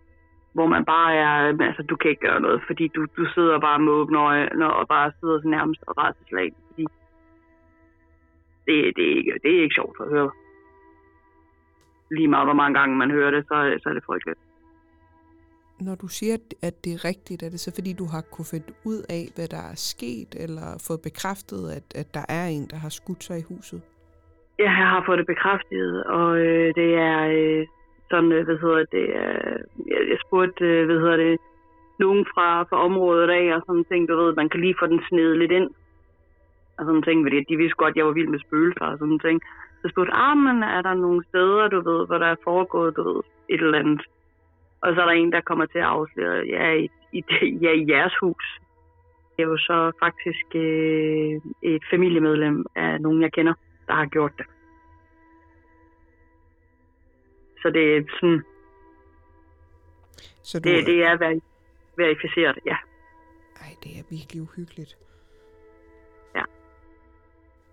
hvor 0.53 0.67
man 0.67 0.85
bare 0.85 1.15
er, 1.15 1.63
altså 1.69 1.83
du 1.83 1.95
kan 1.95 2.09
ikke 2.09 2.27
gøre 2.27 2.41
noget, 2.41 2.61
fordi 2.67 2.87
du, 2.87 3.05
du 3.17 3.25
sidder 3.25 3.59
bare 3.59 3.79
med 3.79 3.91
åbne 3.91 4.19
øjne 4.19 4.73
og 4.73 4.87
bare 4.87 5.11
sidder 5.19 5.41
så 5.41 5.47
nærmest 5.47 5.83
og 5.87 6.13
slag, 6.27 6.53
fordi 6.67 6.85
det, 8.65 8.95
det, 8.95 9.11
er 9.11 9.15
ikke, 9.17 9.33
det 9.43 9.57
er 9.57 9.61
ikke 9.63 9.75
sjovt 9.75 9.97
at 10.01 10.09
høre. 10.09 10.31
Lige 12.11 12.27
meget 12.27 12.47
hvor 12.47 12.53
mange 12.53 12.79
gange 12.79 12.95
man 12.97 13.11
hører 13.11 13.31
det, 13.31 13.43
så, 13.47 13.79
så 13.83 13.89
er 13.89 13.93
det 13.93 14.03
frygteligt. 14.03 14.39
Når 15.81 15.95
du 15.95 16.07
siger, 16.07 16.35
at 16.67 16.75
det 16.83 16.91
er 16.93 17.05
rigtigt, 17.05 17.43
er 17.43 17.49
det 17.49 17.59
så 17.59 17.71
fordi, 17.77 17.93
du 17.93 18.07
har 18.13 18.23
kunne 18.33 18.51
finde 18.53 18.71
ud 18.91 18.99
af, 19.17 19.23
hvad 19.35 19.47
der 19.55 19.63
er 19.71 19.77
sket, 19.91 20.31
eller 20.43 20.67
fået 20.87 21.01
bekræftet, 21.07 21.61
at, 21.77 21.85
at 22.01 22.07
der 22.13 22.25
er 22.39 22.45
en, 22.55 22.65
der 22.71 22.77
har 22.85 22.89
skudt 22.89 23.23
sig 23.23 23.37
i 23.39 23.47
huset? 23.51 23.81
Ja, 24.59 24.71
Jeg 24.83 24.89
har 24.93 25.03
fået 25.05 25.17
det 25.17 25.27
bekræftet, 25.33 26.03
og 26.03 26.37
øh, 26.45 26.75
det 26.79 26.89
er 27.09 27.19
øh, 27.37 27.67
sådan, 28.09 28.31
øh, 28.31 28.45
hvad 28.45 28.57
hedder 28.63 28.83
det, 28.95 29.05
øh, 29.21 29.57
jeg, 29.91 29.99
jeg 30.11 30.17
spurgte, 30.25 30.65
øh, 30.65 30.85
hvad 30.85 30.99
hedder 31.03 31.17
det, 31.17 31.37
nogen 31.99 32.25
fra, 32.33 32.63
fra 32.69 32.77
området 32.87 33.29
af, 33.29 33.55
og 33.55 33.61
sådan 33.65 33.85
ting, 33.91 34.01
du 34.09 34.15
ved, 34.21 34.35
man 34.35 34.49
kan 34.49 34.61
lige 34.61 34.79
få 34.79 34.85
den 34.87 35.01
sned 35.09 35.35
lidt 35.35 35.51
ind. 35.51 35.69
Og 36.77 36.85
sådan 36.85 37.03
ting, 37.03 37.25
fordi 37.25 37.37
de 37.49 37.57
vidste 37.57 37.77
godt, 37.81 37.93
at 37.93 37.97
jeg 37.97 38.05
var 38.05 38.17
vild 38.17 38.27
med 38.27 38.39
spøgelser 38.39 38.85
og 38.85 38.97
sådan 38.97 39.19
ting. 39.19 39.41
Så 39.81 39.85
spurgte 39.91 40.13
ah, 40.13 40.37
men 40.37 40.63
er 40.63 40.81
der 40.81 40.93
nogle 40.93 41.21
steder, 41.29 41.67
du 41.67 41.79
ved, 41.89 42.07
hvor 42.07 42.17
der 42.17 42.29
er 42.31 42.43
foregået, 42.43 42.95
du 42.97 43.03
ved, 43.09 43.21
et 43.49 43.61
eller 43.61 43.79
andet. 43.79 44.01
Og 44.87 44.95
så 44.95 45.01
er 45.01 45.05
der 45.05 45.11
en, 45.11 45.31
der 45.31 45.41
kommer 45.41 45.65
til 45.65 45.77
at 45.79 45.91
afsløre, 45.97 46.45
ja, 46.47 46.71
i, 46.73 46.89
i, 47.11 47.23
ja, 47.65 47.71
i 47.71 47.85
jeres 47.89 48.15
hus. 48.21 48.59
Det 49.35 49.43
er 49.43 49.47
jo 49.47 49.57
så 49.57 49.91
faktisk 50.03 50.55
øh, 50.55 51.41
et 51.61 51.83
familiemedlem 51.91 52.65
af 52.75 53.01
nogen, 53.01 53.21
jeg 53.21 53.31
kender, 53.31 53.53
der 53.87 53.93
har 53.93 54.05
gjort 54.05 54.31
det. 54.37 54.45
Så 57.61 57.69
det 57.69 57.97
er 57.97 58.03
sådan... 58.19 58.43
Så 60.43 60.59
du... 60.59 60.69
det, 60.69 60.85
det 60.85 61.03
er 61.03 61.39
verificeret, 61.97 62.59
ja. 62.65 62.77
Ej, 63.61 63.71
det 63.83 63.91
er 63.99 64.03
virkelig 64.09 64.41
uhyggeligt. 64.41 64.97
Ja. 66.35 66.43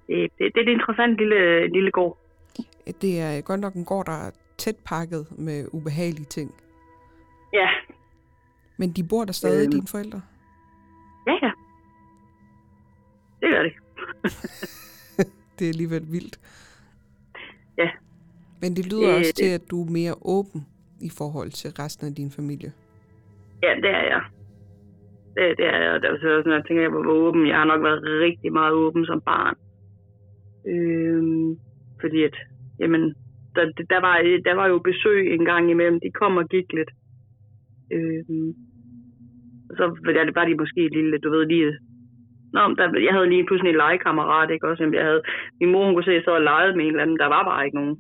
det, 0.07 0.31
det, 0.39 0.55
det 0.55 0.61
er 0.61 0.63
et 0.63 0.69
interessant 0.69 1.19
lille, 1.19 1.69
lille 1.69 1.91
gård. 1.91 2.19
Det 3.03 3.21
er 3.21 3.41
godt 3.41 3.61
nok 3.61 3.75
en 3.75 3.85
gård, 3.85 4.07
der 4.07 4.27
er 4.27 4.31
tæt 4.59 4.77
pakket 4.87 5.27
med 5.39 5.69
ubehagelige 5.73 6.25
ting. 6.25 6.64
Ja, 7.55 7.69
Men 8.79 8.91
de 8.93 9.05
bor 9.11 9.25
der 9.25 9.33
stadig, 9.33 9.65
Øhm. 9.67 9.71
dine 9.71 9.87
forældre? 9.87 10.21
ja, 11.27 11.33
ja. 11.43 11.51
Det 13.41 13.49
gør 13.55 13.63
det. 13.63 13.73
Det 15.59 15.65
er 15.65 15.69
alligevel 15.69 16.13
vildt. 16.13 16.41
Ja. 17.79 17.91
Men 18.61 18.77
det 18.77 18.93
lyder 18.93 19.07
Det- 19.07 19.17
også 19.19 19.33
det- 19.37 19.45
til, 19.45 19.51
at 19.59 19.71
du 19.71 19.85
er 19.85 19.91
mere 19.91 20.15
åben 20.23 20.67
i 21.01 21.11
forhold 21.19 21.51
til 21.51 21.71
resten 21.71 22.07
af 22.07 22.15
din 22.15 22.31
familie. 22.31 22.73
Ja, 23.63 23.75
det 23.83 23.91
er 23.91 24.05
jeg. 24.13 24.23
Det, 25.37 25.59
det 25.59 25.67
er 25.67 25.79
jeg. 25.85 26.03
Der 26.03 26.09
er 26.11 26.19
så 26.21 26.29
også, 26.37 26.49
når 26.49 26.57
jeg 26.57 26.65
tænker, 26.67 26.83
jeg 26.83 26.93
var 26.93 27.07
åben. 27.07 27.49
Jeg 27.49 27.57
har 27.57 27.65
nok 27.65 27.83
været 27.83 28.03
rigtig 28.27 28.53
meget 28.53 28.73
åben 28.73 29.07
som 29.07 29.21
barn. 29.21 29.57
Øhm, 30.67 31.59
fordi 32.01 32.23
at, 32.23 32.37
jamen, 32.79 33.15
der, 33.55 33.65
der, 33.91 34.01
var, 34.01 34.15
der 34.45 34.55
var 34.55 34.67
jo 34.67 34.79
besøg 34.79 35.35
en 35.35 35.45
gang 35.45 35.71
imellem. 35.71 36.01
De 36.01 36.11
kom 36.11 36.37
og 36.37 36.49
gik 36.49 36.73
lidt. 36.73 36.91
Øhm, 37.93 38.51
og 39.71 39.75
så 39.79 39.85
var 40.05 40.25
det 40.25 40.35
bare 40.35 40.49
lige 40.49 40.63
måske 40.63 40.81
et 40.85 40.95
lille, 40.99 41.19
du 41.19 41.31
ved, 41.31 41.47
lige... 41.47 41.79
Nå, 42.53 42.61
der, 42.79 42.99
jeg 43.07 43.13
havde 43.15 43.29
lige 43.29 43.47
pludselig 43.47 43.71
en 43.71 43.83
legekammerat, 43.85 44.51
ikke 44.51 44.69
også? 44.69 44.91
Jeg 44.93 45.05
havde, 45.05 45.23
min 45.61 45.73
mor, 45.73 45.85
hun 45.85 45.95
kunne 45.95 46.05
se, 46.05 46.11
at 46.11 46.17
jeg 46.17 46.25
sad 46.25 46.41
og 46.41 46.49
legede 46.51 46.77
med 46.77 46.85
en 46.85 46.91
eller 46.91 47.03
anden. 47.03 47.19
Der 47.23 47.27
var 47.27 47.45
bare 47.51 47.65
ikke 47.65 47.79
nogen. 47.81 47.97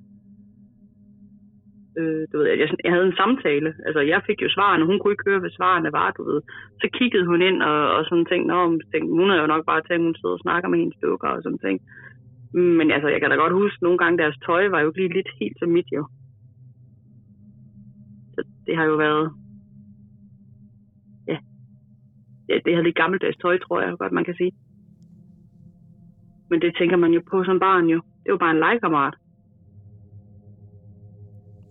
Øh, 1.98 2.22
du 2.30 2.34
ved, 2.38 2.46
jeg, 2.62 2.68
jeg 2.84 2.92
havde 2.92 3.06
en 3.06 3.20
samtale. 3.22 3.70
Altså, 3.86 4.00
jeg 4.00 4.20
fik 4.26 4.42
jo 4.42 4.48
svarene. 4.56 4.86
Hun 4.86 4.98
kunne 4.98 5.12
ikke 5.12 5.28
høre, 5.30 5.42
hvad 5.42 5.56
svarene 5.58 5.92
var, 5.92 6.08
du 6.10 6.22
ved. 6.30 6.40
Så 6.80 6.86
kiggede 6.98 7.26
hun 7.30 7.42
ind 7.42 7.62
og, 7.62 7.80
og 7.96 8.04
sådan 8.04 8.26
tænkte, 8.30 8.48
Nå, 8.52 8.58
tænkte, 8.92 9.16
hun 9.20 9.28
havde 9.30 9.42
jo 9.44 9.52
nok 9.54 9.64
bare 9.66 9.82
tænkt, 9.88 10.06
hun 10.06 10.16
sidder 10.16 10.36
og 10.38 10.44
snakker 10.44 10.68
med 10.68 10.78
hendes 10.78 10.98
dukker 11.02 11.28
og 11.28 11.42
sådan 11.42 11.62
ting. 11.66 11.80
Men 12.78 12.90
altså, 12.90 13.08
jeg 13.08 13.20
kan 13.20 13.30
da 13.30 13.36
godt 13.36 13.52
huske, 13.62 13.82
nogle 13.82 13.98
gange 13.98 14.18
deres 14.18 14.36
tøj 14.46 14.68
var 14.68 14.80
jo 14.80 14.88
ikke 14.88 15.00
lige 15.00 15.16
lidt 15.18 15.30
helt 15.40 15.58
som 15.58 15.68
mit, 15.68 15.88
jo. 15.96 16.02
Så 18.34 18.40
det 18.66 18.76
har 18.76 18.84
jo 18.84 18.96
været 18.96 19.43
det 22.48 22.72
havde 22.74 22.86
lidt 22.88 22.96
gammeldags 22.96 23.36
tøj, 23.36 23.58
tror 23.58 23.80
jeg 23.80 23.98
godt, 23.98 24.12
man 24.12 24.24
kan 24.24 24.34
sige. 24.34 24.52
Men 26.50 26.60
det 26.60 26.76
tænker 26.78 26.96
man 26.96 27.12
jo 27.12 27.20
på 27.30 27.44
som 27.44 27.58
barn, 27.58 27.86
jo. 27.94 28.00
Det 28.24 28.32
var 28.32 28.38
bare 28.38 28.50
en 28.50 28.64
legekammerat. 28.66 29.14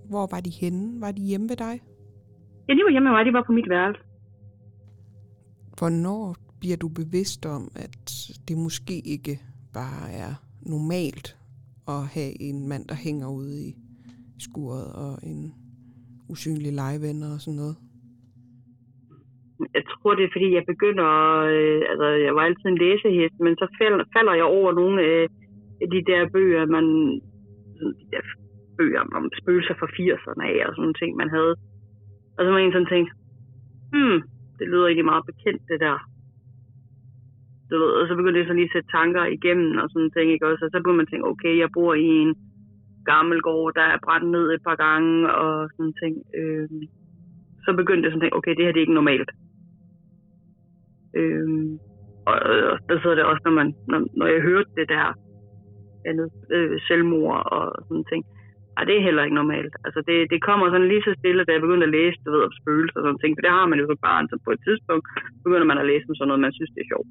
Hvor 0.09 0.27
var 0.31 0.39
de 0.39 0.49
henne? 0.61 1.01
Var 1.01 1.11
de 1.11 1.21
hjemme 1.21 1.49
ved 1.49 1.55
dig? 1.55 1.75
Ja, 2.67 2.73
de 2.73 2.83
var 2.85 2.91
hjemme 2.91 3.09
med 3.09 3.17
mig. 3.17 3.25
De 3.25 3.33
var 3.33 3.43
på 3.47 3.51
mit 3.51 3.69
værelse. 3.69 4.01
Hvornår 5.77 6.35
bliver 6.59 6.77
du 6.77 6.87
bevidst 6.87 7.45
om, 7.45 7.71
at 7.75 7.97
det 8.47 8.57
måske 8.57 8.99
ikke 8.99 9.39
bare 9.73 10.11
er 10.11 10.33
normalt 10.61 11.37
at 11.87 12.07
have 12.07 12.41
en 12.41 12.67
mand, 12.67 12.87
der 12.87 12.95
hænger 12.95 13.27
ude 13.27 13.67
i 13.67 13.75
skuret 14.39 14.93
og 14.93 15.19
en 15.23 15.53
usynlig 16.29 16.73
legevenner 16.73 17.33
og 17.33 17.41
sådan 17.41 17.55
noget? 17.55 17.75
Jeg 19.77 19.84
tror, 19.86 20.15
det 20.15 20.24
er 20.25 20.36
fordi, 20.36 20.48
jeg 20.58 20.65
begynder, 20.74 21.10
øh, 21.53 21.82
altså 21.91 22.08
jeg 22.27 22.36
var 22.36 22.41
altid 22.41 22.67
en 22.70 22.84
læsehest, 22.84 23.36
men 23.46 23.53
så 23.62 23.65
falder, 23.79 24.03
falder 24.15 24.34
jeg 24.34 24.48
over 24.58 24.72
nogle 24.79 24.98
øh, 25.08 25.27
af 25.82 25.88
de 25.93 26.01
der 26.10 26.29
bøger, 26.36 26.65
man, 26.75 26.86
de 28.00 28.05
der 28.13 28.24
bøger 28.77 29.01
om 29.17 29.29
spøgelser 29.39 29.75
fra 29.79 29.88
80'erne 29.98 30.43
af, 30.51 30.58
og 30.67 30.72
sådan 30.72 30.84
nogle 30.86 31.01
ting, 31.01 31.12
man 31.22 31.29
havde. 31.29 31.53
Og 32.36 32.41
så 32.43 32.50
var 32.51 32.58
en 32.58 32.75
sådan 32.75 32.93
tænkt, 32.93 33.12
hmm, 33.93 34.20
det 34.60 34.67
lyder 34.67 34.86
egentlig 34.88 35.12
meget 35.12 35.25
bekendt, 35.32 35.62
det 35.72 35.79
der. 35.79 35.98
Du 37.70 37.75
ved, 37.82 37.91
og 38.00 38.08
så 38.08 38.15
begyndte 38.15 38.39
jeg 38.39 38.48
så 38.48 38.53
lige 38.53 38.70
at 38.70 38.75
sætte 38.75 38.93
tanker 38.98 39.24
igennem 39.38 39.77
og 39.82 39.88
sådan 39.89 40.12
ting, 40.12 40.27
ikke 40.32 40.48
også? 40.48 40.65
Og 40.65 40.72
så 40.72 40.77
begyndte 40.79 41.01
man 41.01 41.10
tænke, 41.10 41.27
okay, 41.34 41.53
jeg 41.62 41.70
bor 41.75 41.93
i 41.93 42.10
en 42.25 42.36
gammel 43.12 43.41
gård, 43.41 43.74
der 43.79 43.86
er 43.93 44.03
brændt 44.05 44.29
ned 44.32 44.46
et 44.51 44.63
par 44.67 44.77
gange, 44.86 45.34
og 45.34 45.70
sådan 45.75 45.93
ting. 46.01 46.13
Øh, 46.39 46.70
så 47.65 47.70
begyndte 47.79 48.03
jeg 48.05 48.12
sådan 48.12 48.22
at 48.22 48.25
tænke, 48.25 48.38
okay, 48.39 48.53
det 48.55 48.65
her 48.65 48.72
det 48.72 48.79
er 48.79 48.88
ikke 48.88 49.01
normalt. 49.01 49.32
Øh, 51.20 51.48
og, 52.29 52.36
og 52.72 52.77
der 52.89 52.96
sidder 53.01 53.17
det 53.17 53.25
også, 53.32 53.41
når, 53.46 53.55
man, 53.60 53.70
når, 53.91 54.00
når 54.20 54.27
jeg 54.34 54.41
hørte 54.41 54.72
det 54.79 54.88
der 54.89 55.05
andet, 56.10 56.29
øh, 56.55 56.75
selvmord 56.88 57.41
og 57.55 57.63
sådan 57.88 58.08
ting. 58.12 58.24
Ej, 58.77 58.84
det 58.88 58.96
er 58.96 59.08
heller 59.08 59.24
ikke 59.24 59.39
normalt. 59.41 59.74
Altså, 59.86 60.00
det, 60.08 60.17
det 60.34 60.39
kommer 60.48 60.65
sådan 60.67 60.91
lige 60.91 61.05
så 61.08 61.13
stille, 61.20 61.46
da 61.46 61.51
jeg 61.53 61.65
begyndte 61.65 61.88
at 61.88 61.96
læse, 61.98 62.17
du 62.25 62.29
ved, 62.32 62.43
om 62.48 62.58
spøgelser 62.60 63.00
og 63.00 63.05
sådan 63.05 63.22
ting. 63.22 63.32
For 63.36 63.43
det 63.46 63.58
har 63.58 63.65
man 63.70 63.79
jo 63.79 63.86
som 63.88 64.00
barn, 64.08 64.25
så 64.29 64.36
på 64.46 64.51
et 64.55 64.62
tidspunkt 64.67 65.05
begynder 65.46 65.67
man 65.72 65.82
at 65.82 65.89
læse 65.91 66.05
om 66.10 66.15
sådan 66.15 66.29
noget, 66.29 66.46
man 66.46 66.58
synes, 66.58 66.72
det 66.75 66.82
er 66.82 66.91
sjovt. 66.91 67.10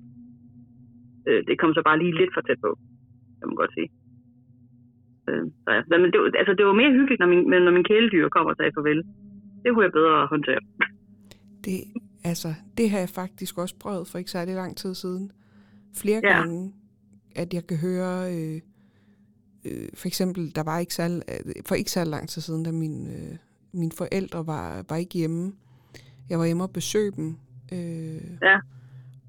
Øh, 1.29 1.41
det 1.49 1.55
kom 1.61 1.73
så 1.75 1.83
bare 1.89 2.01
lige 2.03 2.19
lidt 2.21 2.35
for 2.35 2.43
tæt 2.45 2.61
på, 2.67 2.71
kan 3.39 3.49
man 3.51 3.61
godt 3.63 3.75
sige. 3.77 3.89
Øh, 5.29 5.45
så 5.65 5.69
ja. 5.77 5.81
Men 6.03 6.09
det, 6.13 6.19
altså, 6.41 6.53
det 6.59 6.65
var 6.67 6.81
mere 6.81 6.97
hyggeligt, 6.99 7.21
når 7.21 7.31
min, 7.33 7.43
når 7.67 7.75
min 7.77 7.89
kæledyr 7.91 8.35
kommer 8.35 8.51
og 8.51 8.57
sagde 8.59 8.75
farvel. 8.77 9.01
Det 9.63 9.69
kunne 9.71 9.87
jeg 9.87 9.99
bedre 9.99 10.27
håndtere. 10.35 10.63
Det, 11.65 11.77
altså, 12.25 12.55
det 12.79 12.91
har 12.91 12.99
jeg 12.99 13.09
faktisk 13.09 13.59
også 13.59 13.75
prøvet 13.81 14.09
for 14.09 14.19
ikke 14.19 14.31
særlig 14.31 14.55
lang 14.55 14.77
tid 14.77 14.95
siden. 14.95 15.33
Flere 15.95 16.21
Ja. 16.25 16.33
gange, 16.39 16.73
at 17.37 17.55
jeg 17.55 17.67
kan 17.67 17.77
høre, 17.77 18.35
øh, 18.37 18.61
øh, 19.65 19.89
for 19.95 20.07
eksempel, 20.09 20.55
der 20.55 20.63
var 20.63 20.79
ikke 20.79 20.95
særlig, 20.95 21.23
øh, 21.29 21.53
for 21.67 21.75
ikke 21.75 21.91
særlig 21.91 22.11
lang 22.11 22.29
tid 22.29 22.43
siden, 22.43 22.63
da 22.63 22.73
min, 22.73 23.07
øh, 23.07 23.37
mine 23.73 23.93
forældre 23.93 24.47
var, 24.47 24.85
var 24.89 24.97
ikke 24.97 25.19
hjemme. 25.19 25.53
Jeg 26.29 26.39
var 26.39 26.45
hjemme 26.47 26.63
og 26.65 26.71
besøge 26.71 27.11
dem. 27.11 27.37
Øh, 27.73 28.39
Ja. 28.43 28.59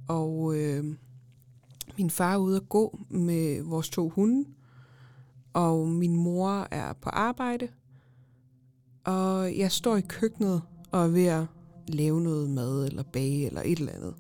Og 0.07 0.55
øh, 0.59 0.85
min 1.97 2.09
far 2.09 2.33
er 2.33 2.37
ude 2.37 2.55
at 2.55 2.69
gå 2.69 2.99
med 3.09 3.61
vores 3.61 3.89
to 3.89 4.09
hunde, 4.09 4.45
og 5.53 5.87
min 5.87 6.15
mor 6.15 6.67
er 6.71 6.93
på 6.93 7.09
arbejde. 7.09 7.67
Og 9.03 9.57
jeg 9.57 9.71
står 9.71 9.95
i 9.97 10.01
køkkenet 10.01 10.61
og 10.91 11.03
er 11.03 11.07
ved 11.07 11.25
at 11.25 11.45
lave 11.87 12.21
noget 12.21 12.49
mad 12.49 12.85
eller 12.85 13.03
bage 13.03 13.45
eller 13.45 13.61
et 13.65 13.79
eller 13.79 13.93
andet. 13.93 14.13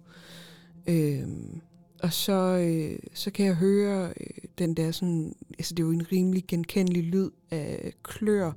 Øhm, 0.87 1.61
og 2.03 2.13
så, 2.13 2.57
øh, 2.57 2.99
så 3.13 3.31
kan 3.31 3.45
jeg 3.45 3.55
høre 3.55 4.07
øh, 4.07 4.49
den 4.57 4.73
der 4.73 4.91
sådan, 4.91 5.33
altså 5.59 5.73
det 5.75 5.83
er 5.83 5.87
jo 5.87 5.91
en 5.91 6.11
rimelig 6.11 6.43
genkendelig 6.47 7.03
lyd 7.03 7.29
af 7.51 7.93
klør 8.03 8.51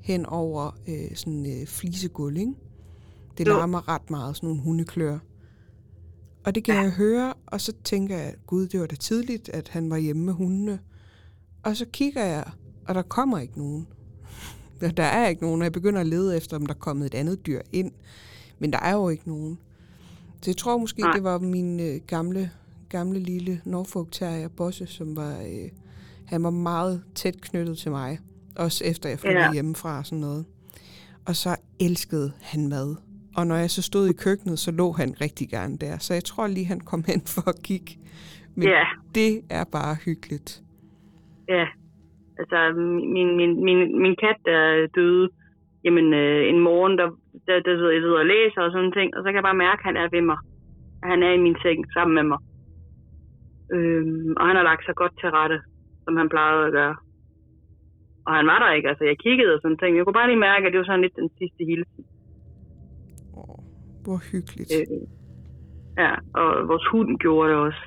hen 0.00 0.26
over 0.26 0.78
øh, 0.88 1.16
sådan 1.16 1.60
øh, 1.60 1.66
flisegulv, 1.66 2.36
ikke? 2.36 2.52
Det 3.38 3.46
Jo. 3.46 3.52
larmer 3.52 3.88
ret 3.88 4.10
meget, 4.10 4.36
sådan 4.36 4.46
nogle 4.48 4.62
hundeklør. 4.62 5.18
Og 6.44 6.54
det 6.54 6.64
kan 6.64 6.74
jeg 6.74 6.90
høre, 6.90 7.34
og 7.46 7.60
så 7.60 7.72
tænker 7.84 8.16
jeg, 8.16 8.34
gud, 8.46 8.66
det 8.66 8.80
var 8.80 8.86
da 8.86 8.96
tidligt, 8.96 9.48
at 9.48 9.68
han 9.68 9.90
var 9.90 9.96
hjemme 9.96 10.24
med 10.24 10.32
hundene. 10.32 10.78
Og 11.62 11.76
så 11.76 11.86
kigger 11.92 12.24
jeg, 12.24 12.44
og 12.86 12.94
der 12.94 13.02
kommer 13.02 13.38
ikke 13.38 13.58
nogen. 13.58 13.86
Der, 14.80 14.90
der 15.00 15.02
er 15.02 15.28
ikke 15.28 15.42
nogen, 15.42 15.60
og 15.60 15.64
jeg 15.64 15.72
begynder 15.72 16.00
at 16.00 16.06
lede 16.06 16.36
efter, 16.36 16.56
om 16.56 16.66
der 16.66 16.74
er 16.74 16.78
kommet 16.78 17.06
et 17.06 17.14
andet 17.14 17.46
dyr 17.46 17.60
ind. 17.72 17.92
Men 18.58 18.72
der 18.72 18.78
er 18.78 18.92
jo 18.94 19.08
ikke 19.08 19.28
nogen. 19.28 19.58
Så 20.42 20.50
jeg 20.50 20.56
tror 20.56 20.78
måske, 20.78 21.00
Nej. 21.00 21.12
det 21.12 21.24
var 21.24 21.38
min 21.38 21.80
øh, 21.80 22.00
gamle, 22.06 22.50
gamle 22.88 23.18
lille 23.18 23.60
Norfolk 23.64 24.12
Terrier, 24.12 24.48
Bosse, 24.48 24.86
som 24.86 25.16
var... 25.16 25.36
Øh, 25.38 25.68
han 26.26 26.42
var 26.42 26.50
meget 26.50 27.02
tæt 27.14 27.40
knyttet 27.40 27.78
til 27.78 27.90
mig. 27.90 28.18
Også 28.56 28.84
efter 28.84 29.08
jeg 29.08 29.18
flyttede 29.18 29.44
Ja. 29.44 29.52
hjemmefra 29.52 29.98
og 29.98 30.06
sådan 30.06 30.18
noget. 30.20 30.44
Og 31.26 31.36
så 31.36 31.56
elskede 31.80 32.32
han 32.42 32.68
mad. 32.68 32.96
Og 33.36 33.46
når 33.46 33.56
jeg 33.56 33.70
så 33.70 33.82
stod 33.82 34.08
i 34.08 34.12
køkkenet, 34.12 34.58
så 34.58 34.70
lå 34.70 34.92
han 34.92 35.20
rigtig 35.20 35.48
gerne 35.48 35.76
der. 35.76 35.98
Så 35.98 36.14
jeg 36.14 36.24
tror 36.24 36.46
lige, 36.46 36.66
han 36.66 36.80
kom 36.80 37.04
hen 37.12 37.20
for 37.26 37.48
at 37.48 37.62
kigge. 37.62 37.98
Men 38.54 38.68
Ja. 38.68 38.84
det 39.14 39.40
er 39.50 39.64
bare 39.64 39.94
hyggeligt. 40.04 40.62
Ja, 41.48 41.64
altså 42.38 42.72
min, 43.14 43.36
min, 43.36 43.64
min, 43.64 44.02
min 44.02 44.16
kat, 44.22 44.36
der 44.44 44.86
døde, 44.94 45.28
jamen 45.84 46.14
øh, 46.14 46.48
en 46.50 46.60
morgen, 46.68 46.98
der, 46.98 47.08
der, 47.46 47.56
der 47.66 47.72
sidder 47.76 47.90
jeg 47.96 48.02
sidder 48.02 48.18
og 48.24 48.26
læser 48.34 48.60
og 48.62 48.72
sådan 48.72 48.92
ting, 48.92 49.08
og 49.16 49.20
så 49.20 49.26
kan 49.28 49.34
jeg 49.40 49.48
bare 49.50 49.62
mærke, 49.66 49.80
at 49.80 49.86
han 49.88 49.96
er 49.96 50.08
ved 50.16 50.22
mig. 50.30 50.38
At 51.02 51.08
Han 51.10 51.22
er 51.22 51.32
i 51.32 51.44
min 51.46 51.56
seng 51.62 51.80
sammen 51.96 52.14
med 52.14 52.22
mig. 52.32 52.38
Øhm, 53.74 54.32
og 54.38 54.46
han 54.48 54.56
har 54.56 54.62
lagt 54.70 54.84
sig 54.84 54.94
godt 54.94 55.14
til 55.20 55.28
rette, 55.38 55.58
som 56.04 56.16
han 56.16 56.28
plejede 56.28 56.66
at 56.66 56.72
gøre. 56.72 56.96
Og 58.26 58.32
han 58.34 58.46
var 58.46 58.58
der 58.58 58.72
ikke, 58.76 58.88
altså 58.88 59.04
jeg 59.04 59.18
kiggede 59.18 59.54
og 59.54 59.60
sådan 59.62 59.78
ting. 59.78 59.96
Jeg 59.96 60.04
kunne 60.04 60.18
bare 60.20 60.30
lige 60.30 60.44
mærke, 60.48 60.66
at 60.66 60.72
det 60.72 60.78
var 60.78 60.84
sådan 60.90 61.00
lidt 61.06 61.16
den 61.22 61.30
sidste 61.38 61.62
hilsen. 61.70 62.02
Åh, 63.38 63.58
hvor 64.04 64.18
hyggeligt. 64.32 64.72
Øh, 64.78 64.86
ja, 66.04 66.12
og 66.40 66.68
vores 66.68 66.86
hund 66.92 67.18
gjorde 67.18 67.48
det 67.50 67.58
også. 67.68 67.82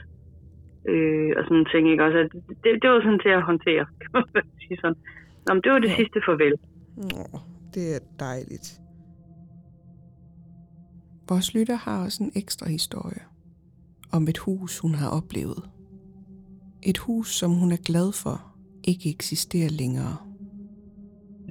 Øh, 0.92 1.32
og 1.38 1.44
sådan 1.48 1.66
ting, 1.74 1.84
ikke? 1.92 2.04
Også, 2.08 2.18
at 2.18 2.32
det, 2.64 2.70
det, 2.82 2.90
var 2.90 3.02
sådan 3.02 3.20
til 3.26 3.30
at 3.30 3.44
håndtere, 3.52 3.86
kan 4.02 4.10
man 4.34 4.44
sige 4.62 4.78
sådan. 4.82 5.00
Nå, 5.48 5.54
men 5.54 5.62
det 5.64 5.72
var 5.72 5.80
det 5.80 5.90
Ja. 5.90 5.96
sidste 6.02 6.20
farvel. 6.26 6.56
Åh, 6.98 7.40
det 7.74 7.96
er 7.96 8.00
dejligt. 8.20 8.82
Vores 11.30 11.56
lytter 11.56 11.76
har 11.76 12.04
også 12.06 12.24
en 12.24 12.32
ekstra 12.36 12.70
historie 12.70 13.22
om 14.14 14.24
et 14.24 14.38
hus, 14.38 14.80
hun 14.80 14.94
har 14.96 15.10
oplevet. 15.20 15.62
Et 16.90 16.98
hus, 16.98 17.28
som 17.40 17.52
hun 17.52 17.72
er 17.72 17.82
glad 17.90 18.10
for, 18.24 18.38
ikke 18.84 19.10
eksisterer 19.16 19.72
længere. 19.82 20.16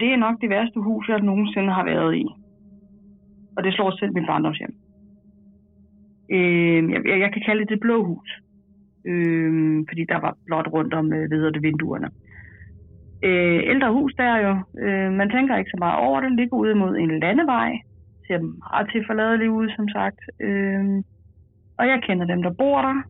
Det 0.01 0.09
er 0.13 0.17
nok 0.17 0.41
det 0.41 0.51
værste 0.51 0.81
hus, 0.81 1.09
jeg 1.09 1.21
nogensinde 1.21 1.73
har 1.73 1.85
været 1.85 2.15
i. 2.17 2.27
Og 3.57 3.65
det 3.65 3.75
slår 3.75 3.99
selv 3.99 4.13
mit 4.15 4.27
barndomshjem. 4.27 4.75
Øh, 6.31 6.91
jeg, 6.93 7.01
jeg, 7.07 7.21
jeg 7.21 7.31
kan 7.33 7.43
kalde 7.47 7.61
det 7.61 7.69
det 7.69 7.81
blå 7.81 8.05
hus. 8.05 8.31
øh, 9.05 9.85
fordi 9.89 10.05
der 10.05 10.21
var 10.21 10.37
blot 10.47 10.69
rundt 10.73 10.95
om 10.95 11.13
øh, 11.13 11.31
ved 11.31 11.53
det, 11.53 11.63
vinduerne. 11.63 12.07
Øh, 12.07 12.30
Øh, 13.23 13.61
ældre 13.73 13.93
hus 13.93 14.13
der 14.15 14.37
jo, 14.37 14.53
øh, 14.85 15.13
man 15.13 15.31
tænker 15.31 15.57
ikke 15.57 15.71
så 15.71 15.77
meget 15.79 15.99
over 16.07 16.21
det, 16.21 16.33
ligger 16.33 16.57
ude 16.57 16.75
mod 16.75 16.97
en 16.97 17.21
landevej, 17.21 17.71
ser 18.27 18.39
meget 18.39 18.89
til 18.93 19.07
forladelig 19.07 19.51
ud, 19.51 19.69
som 19.77 19.89
sagt. 19.89 20.21
Øh, 20.41 20.85
og 21.79 21.87
jeg 21.87 22.03
kender 22.03 22.27
dem, 22.27 22.43
der 22.43 22.53
bor 22.59 22.83
der, 22.83 23.03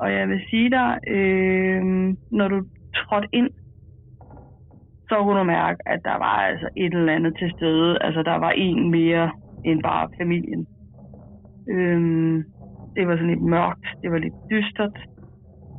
og 0.00 0.12
jeg 0.12 0.28
vil 0.28 0.40
sige 0.50 0.70
dig, 0.70 0.98
øh, 1.08 1.82
når 2.30 2.48
du 2.48 2.58
trådte 2.96 3.28
ind, 3.32 3.50
så 5.08 5.22
kunne 5.22 5.38
du 5.38 5.44
mærke, 5.44 5.78
at 5.86 6.00
der 6.04 6.16
var 6.18 6.36
altså 6.48 6.68
et 6.76 6.94
eller 6.94 7.12
andet 7.12 7.36
til 7.38 7.50
stede. 7.56 7.98
Altså, 8.00 8.22
der 8.22 8.36
var 8.36 8.50
en 8.50 8.90
mere 8.90 9.30
end 9.64 9.82
bare 9.82 10.08
familien. 10.18 10.66
Øh, 11.68 12.00
det 12.96 13.08
var 13.08 13.16
sådan 13.16 13.30
lidt 13.30 13.42
mørkt, 13.42 13.86
det 14.02 14.10
var 14.10 14.18
lidt 14.18 14.34
dystert. 14.50 14.98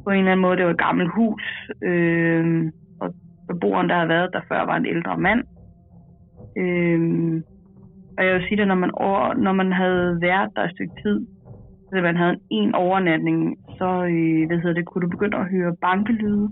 På 0.04 0.10
en 0.10 0.20
eller 0.20 0.32
anden 0.32 0.42
måde, 0.42 0.58
det 0.58 0.66
var 0.66 0.72
et 0.72 0.86
gammelt 0.88 1.12
hus. 1.16 1.44
Øh, 1.84 2.72
beboeren, 3.48 3.90
der 3.90 3.96
har 3.96 4.06
været 4.06 4.30
der 4.34 4.42
før, 4.50 4.66
var 4.66 4.78
en 4.78 4.86
ældre 4.86 5.18
mand. 5.18 5.44
Øhm, 6.58 7.44
og 8.18 8.26
jeg 8.26 8.34
vil 8.34 8.46
sige 8.48 8.58
det, 8.58 8.68
når 8.68 8.76
man, 8.76 8.92
over, 8.94 9.34
når 9.34 9.54
man 9.54 9.72
havde 9.72 10.18
været 10.22 10.50
der 10.56 10.64
et 10.64 10.72
stykke 10.72 10.96
tid, 11.04 11.28
så 11.90 12.02
man 12.02 12.18
havde 12.18 12.38
en 12.50 12.76
overnatning, 12.76 13.58
så 13.78 13.90
øh, 14.14 14.48
hvad 14.48 14.58
hedder 14.58 14.74
det, 14.74 14.86
kunne 14.86 15.02
du 15.02 15.10
begynde 15.10 15.38
at 15.38 15.50
høre 15.50 15.76
bankelyde. 15.82 16.50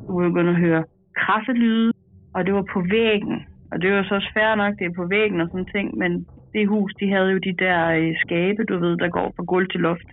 Du 0.00 0.06
kunne 0.06 0.30
begynde 0.30 0.50
at 0.50 0.56
høre 0.66 0.84
krasselyde, 1.16 1.92
og 2.34 2.46
det 2.46 2.54
var 2.54 2.64
på 2.72 2.80
væggen. 2.90 3.36
Og 3.72 3.82
det 3.82 3.92
var 3.92 4.02
så 4.02 4.14
også 4.14 4.30
fair 4.34 4.54
nok, 4.54 4.74
det 4.78 4.86
er 4.86 4.98
på 5.00 5.06
væggen 5.06 5.40
og 5.40 5.48
sådan 5.48 5.72
ting, 5.76 5.98
men 5.98 6.26
det 6.52 6.68
hus, 6.68 6.92
de 7.00 7.12
havde 7.12 7.30
jo 7.30 7.38
de 7.38 7.54
der 7.64 7.88
øh, 7.98 8.14
skabe, 8.24 8.64
du 8.64 8.78
ved, 8.78 8.96
der 8.96 9.08
går 9.08 9.32
fra 9.36 9.44
gulv 9.44 9.68
til 9.70 9.80
loft. 9.80 10.08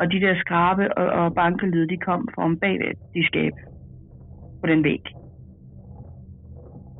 Og 0.00 0.12
de 0.12 0.20
der 0.20 0.34
skrabe 0.34 0.98
og, 0.98 1.06
og 1.06 1.34
bankelyde, 1.34 1.88
de 1.88 1.96
kom 1.96 2.28
fra 2.34 2.42
om 2.42 2.58
bagved 2.58 2.94
de 3.14 3.26
skabe 3.26 3.56
på 4.60 4.66
den 4.66 4.84
væg. 4.84 5.19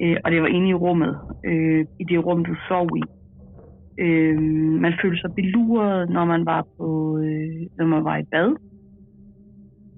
Øh, 0.03 0.17
og 0.25 0.31
det 0.31 0.43
var 0.43 0.49
inde 0.49 0.69
i 0.69 0.75
rummet, 0.75 1.19
øh, 1.45 1.85
i 2.01 2.05
det 2.05 2.27
rum, 2.27 2.45
du 2.45 2.55
sov 2.69 2.89
i. 2.97 3.03
Øh, 3.99 4.39
man 4.85 4.93
følte 5.03 5.21
sig 5.21 5.35
beluret, 5.35 6.11
når 6.11 6.25
man 6.25 6.47
var 6.47 6.67
på, 6.77 7.19
øh, 7.19 7.67
når 7.79 7.87
man 7.87 8.05
var 8.05 8.17
i 8.17 8.25
bad. 8.33 8.57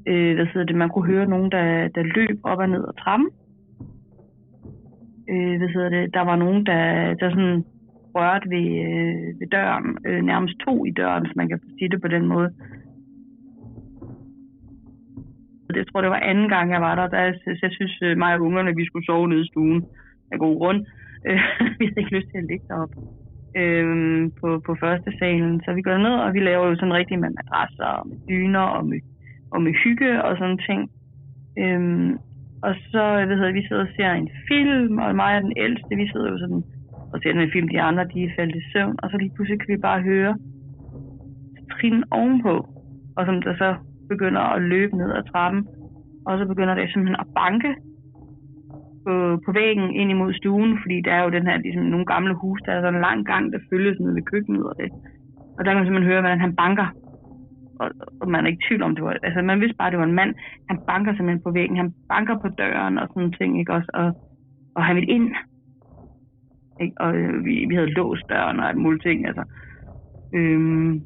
Øh, 0.08 0.34
hvad 0.34 0.46
hedder 0.46 0.66
det? 0.66 0.76
Man 0.76 0.88
kunne 0.88 1.06
høre 1.06 1.26
nogen, 1.26 1.50
der, 1.50 1.88
der 1.88 2.02
løb 2.02 2.38
op 2.42 2.58
og 2.58 2.68
ned 2.68 2.84
ad 2.88 2.94
trappen. 3.02 3.28
Øh, 5.30 5.58
hvad 5.58 5.68
hedder 5.68 5.88
det? 5.88 6.14
Der 6.14 6.20
var 6.20 6.36
nogen, 6.36 6.66
der, 6.66 7.14
der 7.14 7.30
sådan 7.30 7.64
rørte 8.14 8.50
ved, 8.50 8.66
øh, 8.88 9.40
ved 9.40 9.48
døren, 9.50 9.98
øh, 10.06 10.22
nærmest 10.22 10.54
to 10.66 10.84
i 10.84 10.90
døren, 10.90 11.22
hvis 11.22 11.36
man 11.36 11.48
kan 11.48 11.60
sige 11.78 11.88
det 11.88 12.00
på 12.02 12.08
den 12.08 12.26
måde. 12.26 12.50
Jeg 15.76 15.86
tror, 15.86 16.00
det 16.00 16.10
var 16.10 16.28
anden 16.30 16.48
gang, 16.48 16.66
jeg 16.70 16.80
var 16.80 16.94
der, 16.94 17.06
der 17.06 17.18
jeg, 17.18 17.34
jeg 17.62 17.70
synes, 17.78 17.94
øh, 18.02 18.18
mig 18.18 18.34
og 18.34 18.40
ungerne, 18.40 18.76
vi 18.76 18.84
skulle 18.86 19.06
sove 19.06 19.28
nede 19.28 19.44
i 19.44 19.50
stuen 19.50 19.84
af 20.32 20.38
god 20.38 20.56
grund. 20.58 20.80
Øh, 21.28 21.40
vi 21.78 21.84
havde 21.86 22.00
ikke 22.02 22.16
lyst 22.16 22.28
til 22.30 22.38
at 22.38 22.48
ligge 22.50 22.66
deroppe 22.68 22.96
øhm, 23.56 24.30
på, 24.40 24.48
på 24.66 24.72
første 24.80 25.10
salen. 25.18 25.60
Så 25.64 25.72
vi 25.72 25.82
går 25.82 25.96
ned, 25.96 26.16
og 26.26 26.34
vi 26.34 26.40
laver 26.40 26.66
jo 26.66 26.74
sådan 26.74 26.98
rigtig 27.00 27.18
med 27.18 27.30
madrasser 27.38 27.84
og 27.84 28.08
med 28.08 28.16
dyner 28.28 28.66
og 28.76 28.86
med, 28.86 29.00
og 29.52 29.62
med 29.62 29.72
hygge 29.84 30.24
og 30.24 30.36
sådan 30.38 30.60
ting. 30.68 30.90
Øhm, 31.58 32.12
og 32.66 32.74
så, 32.92 33.02
hvad 33.26 33.36
hedder, 33.36 33.52
vi 33.52 33.66
sidder 33.68 33.82
og 33.82 33.94
ser 33.96 34.10
en 34.10 34.30
film, 34.48 34.98
og 34.98 35.16
mig 35.16 35.36
og 35.36 35.42
den 35.42 35.52
ældste, 35.56 35.96
vi 35.96 36.06
sidder 36.12 36.30
jo 36.30 36.38
sådan 36.38 36.62
og 37.12 37.20
ser 37.22 37.32
den 37.32 37.50
film, 37.52 37.68
de 37.68 37.80
andre, 37.80 38.04
de 38.04 38.24
er 38.24 38.34
faldet 38.36 38.56
i 38.56 38.70
søvn, 38.72 38.96
og 39.02 39.10
så 39.10 39.16
lige 39.16 39.34
pludselig 39.34 39.60
kan 39.60 39.74
vi 39.74 39.80
bare 39.88 40.02
høre 40.02 40.32
trin 41.72 42.04
ovenpå, 42.10 42.54
og 43.16 43.26
som 43.26 43.42
der 43.42 43.54
så 43.56 43.70
begynder 44.08 44.40
at 44.40 44.62
løbe 44.62 44.96
ned 44.96 45.10
ad 45.12 45.24
trappen, 45.32 45.66
og 46.26 46.38
så 46.38 46.44
begynder 46.46 46.74
det 46.74 46.92
simpelthen 46.92 47.20
at 47.20 47.26
banke 47.34 47.70
på, 49.04 49.14
på 49.44 49.50
væggen 49.52 49.90
ind 50.00 50.10
imod 50.10 50.32
stuen, 50.32 50.78
fordi 50.82 51.00
der 51.00 51.12
er 51.14 51.22
jo 51.24 51.30
den 51.30 51.46
her, 51.46 51.56
ligesom 51.56 51.82
nogle 51.82 52.06
gamle 52.06 52.34
hus, 52.34 52.60
der 52.66 52.72
er 52.72 52.80
sådan 52.80 52.94
en 52.94 53.00
lang 53.08 53.26
gang, 53.26 53.52
der 53.52 53.58
følges 53.70 54.00
ned 54.00 54.12
ved 54.14 54.22
køkkenet 54.22 54.64
og 54.70 54.74
det. 54.80 54.90
Og 55.56 55.64
der 55.64 55.70
kan 55.70 55.76
man 55.76 55.86
simpelthen 55.86 56.10
høre, 56.10 56.20
hvordan 56.20 56.40
han 56.40 56.56
banker. 56.56 56.86
Og, 57.80 57.90
og 58.20 58.28
man 58.30 58.44
er 58.44 58.48
ikke 58.48 58.62
i 58.64 58.66
tvivl 58.68 58.82
om, 58.82 58.94
det 58.94 59.04
var, 59.04 59.16
altså 59.22 59.42
man 59.42 59.60
vidste 59.60 59.76
bare, 59.76 59.88
at 59.88 59.92
det 59.92 59.98
var 59.98 60.06
en 60.06 60.20
mand. 60.20 60.34
Han 60.68 60.78
banker 60.86 61.12
simpelthen 61.12 61.42
på 61.42 61.50
væggen, 61.50 61.76
han 61.76 61.94
banker 62.08 62.38
på 62.38 62.48
døren 62.48 62.98
og 62.98 63.08
sådan 63.08 63.32
ting, 63.32 63.60
ikke 63.60 63.72
også? 63.72 63.90
Og, 63.94 64.08
og 64.76 64.84
han 64.84 64.96
vil 64.96 65.10
ind. 65.10 65.34
Ikke? 66.80 66.94
Og 67.00 67.16
øh, 67.16 67.44
vi, 67.44 67.66
vi 67.68 67.74
havde 67.74 67.94
låst 67.98 68.28
døren 68.28 68.60
og 68.60 68.68
alt 68.68 68.78
muligt 68.78 69.02
ting, 69.02 69.26
altså. 69.26 69.44
Øhm, 70.34 71.02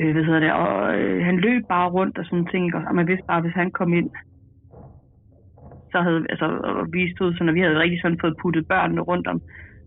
øh, 0.00 0.12
hvad 0.12 0.24
hedder 0.24 0.40
det, 0.40 0.52
og 0.52 0.98
øh, 0.98 1.24
han 1.24 1.36
løb 1.36 1.62
bare 1.68 1.90
rundt 1.90 2.18
og 2.18 2.24
sådan 2.24 2.46
ting, 2.46 2.64
ikke? 2.66 2.78
og 2.88 2.94
man 2.94 3.06
vidste 3.06 3.26
bare, 3.26 3.36
at 3.36 3.44
hvis 3.44 3.60
han 3.62 3.70
kom 3.70 3.92
ind, 3.92 4.10
så 5.92 5.98
havde, 6.06 6.26
altså, 6.32 6.46
og 6.80 6.86
vi 6.92 7.12
stod 7.14 7.32
sådan, 7.32 7.48
og 7.48 7.54
vi 7.54 7.60
havde 7.60 7.78
rigtig 7.78 8.00
sådan 8.02 8.20
fået 8.20 8.36
puttet 8.42 8.68
børnene 8.68 9.00
rundt 9.00 9.26
om 9.26 9.40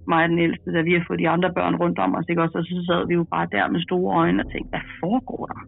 mig 0.08 0.24
og 0.24 0.30
den 0.30 0.40
ældste, 0.40 0.74
da 0.74 0.82
vi 0.82 0.94
har 0.94 1.04
fået 1.08 1.20
de 1.20 1.30
andre 1.30 1.54
børn 1.54 1.76
rundt 1.76 2.00
om 2.00 2.16
os, 2.16 2.26
ikke 2.30 2.42
også, 2.42 2.58
og 2.58 2.64
så 2.66 2.84
sad 2.88 3.08
vi 3.08 3.14
jo 3.14 3.24
bare 3.24 3.48
der 3.52 3.68
med 3.68 3.82
store 3.82 4.18
øjne 4.18 4.44
og 4.44 4.52
tænkte, 4.52 4.70
hvad 4.70 4.86
foregår 5.00 5.46
der? 5.52 5.62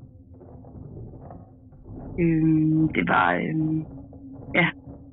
Øhm, 2.22 2.88
det 2.96 3.08
var, 3.08 3.34
øhm, 3.34 3.80
ja, 4.56 4.68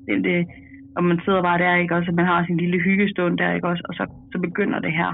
det, 0.07 0.23
det, 0.23 0.47
og 0.95 1.03
man 1.03 1.19
sidder 1.25 1.41
bare 1.41 1.57
der, 1.57 1.75
ikke 1.75 1.95
også, 1.95 2.11
og 2.11 2.15
man 2.15 2.25
har 2.25 2.45
sin 2.45 2.57
lille 2.57 2.79
hyggestund 2.79 3.37
der, 3.37 3.53
ikke 3.53 3.67
også, 3.67 3.83
og 3.89 3.93
så, 3.93 4.05
så 4.31 4.39
begynder 4.39 4.79
det 4.79 4.93
her. 4.93 5.11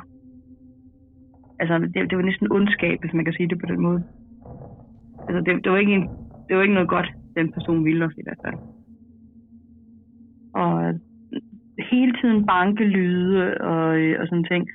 Altså, 1.60 1.78
det, 1.94 2.10
det 2.10 2.18
var 2.18 2.24
næsten 2.24 2.52
ondskab, 2.52 2.98
hvis 3.02 3.14
man 3.14 3.26
kan 3.26 3.34
sige 3.34 3.50
det 3.50 3.60
på 3.60 3.66
den 3.66 3.82
måde. 3.82 4.04
Altså, 5.28 5.40
det, 5.46 5.64
det, 5.64 5.72
var 5.72 5.78
ikke 5.78 5.94
en, 5.94 6.10
det 6.48 6.56
var 6.56 6.62
ikke 6.62 6.74
noget 6.74 6.90
godt, 6.90 7.10
den 7.36 7.52
person 7.52 7.86
ville 7.86 8.06
os 8.06 8.18
i 8.18 8.24
hvert 8.24 8.42
fald. 8.46 8.60
Og 10.54 10.88
øh, 10.88 10.94
hele 11.92 12.14
tiden 12.22 12.46
bankelyde 12.46 13.58
og, 13.58 13.98
øh, 14.00 14.22
og 14.22 14.28
sådan 14.28 14.44
ting. 14.44 14.68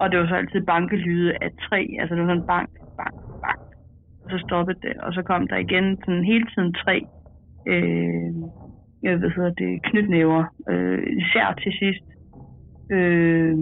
Og 0.00 0.10
det 0.10 0.18
var 0.18 0.28
så 0.28 0.34
altid 0.34 0.60
bankelyde 0.66 1.32
af 1.40 1.50
tre, 1.68 1.96
altså 2.00 2.14
det 2.14 2.22
var 2.22 2.28
sådan 2.28 2.46
bank, 2.46 2.70
bank, 2.96 3.14
bank. 3.44 3.60
Og 4.24 4.30
så 4.30 4.38
stoppede 4.38 4.78
det, 4.82 4.94
og 4.96 5.12
så 5.12 5.22
kom 5.22 5.48
der 5.48 5.56
igen 5.56 5.98
sådan 6.04 6.24
hele 6.24 6.46
tiden 6.54 6.72
tre 6.72 7.06
øh, 7.66 7.82
øh 7.82 8.34
jeg 9.02 9.20
ved, 9.20 9.30
hedder 9.30 9.50
det, 9.50 9.82
knytnæver, 9.82 10.44
øh, 10.68 11.02
især 11.16 11.54
til 11.62 11.72
sidst. 11.78 12.04
Øh, 12.90 13.58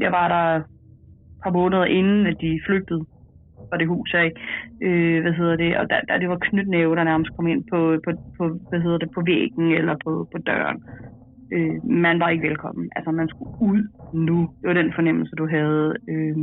jeg 0.00 0.12
var 0.12 0.28
der 0.28 0.62
par 1.44 1.50
måneder 1.50 1.84
inden, 1.84 2.26
at 2.26 2.36
de 2.40 2.60
flygtede 2.66 3.04
fra 3.68 3.78
det 3.78 3.88
hus 3.88 4.14
af. 4.14 4.30
Øh, 4.82 5.22
hvad 5.22 5.32
hedder 5.32 5.56
det? 5.56 5.76
Og 5.76 5.90
der, 5.90 6.00
der 6.08 6.18
det 6.18 6.28
var 6.28 6.38
knytnæve, 6.40 6.96
der 6.96 7.04
nærmest 7.04 7.30
kom 7.36 7.46
ind 7.46 7.64
på, 7.70 7.78
på, 8.04 8.10
på, 8.38 8.44
hvad 8.68 8.80
hedder 8.80 8.98
det, 8.98 9.10
på 9.14 9.22
væggen 9.26 9.72
eller 9.72 9.94
på, 10.04 10.28
på 10.32 10.38
døren. 10.38 10.78
Øh, 11.52 11.76
man 11.84 12.20
var 12.20 12.28
ikke 12.28 12.48
velkommen. 12.48 12.90
Altså, 12.96 13.10
man 13.10 13.28
skulle 13.28 13.52
ud 13.60 13.82
nu. 14.12 14.38
Det 14.60 14.68
var 14.68 14.74
den 14.74 14.92
fornemmelse, 14.94 15.36
du 15.36 15.46
havde. 15.48 15.94
Øh, 16.08 16.36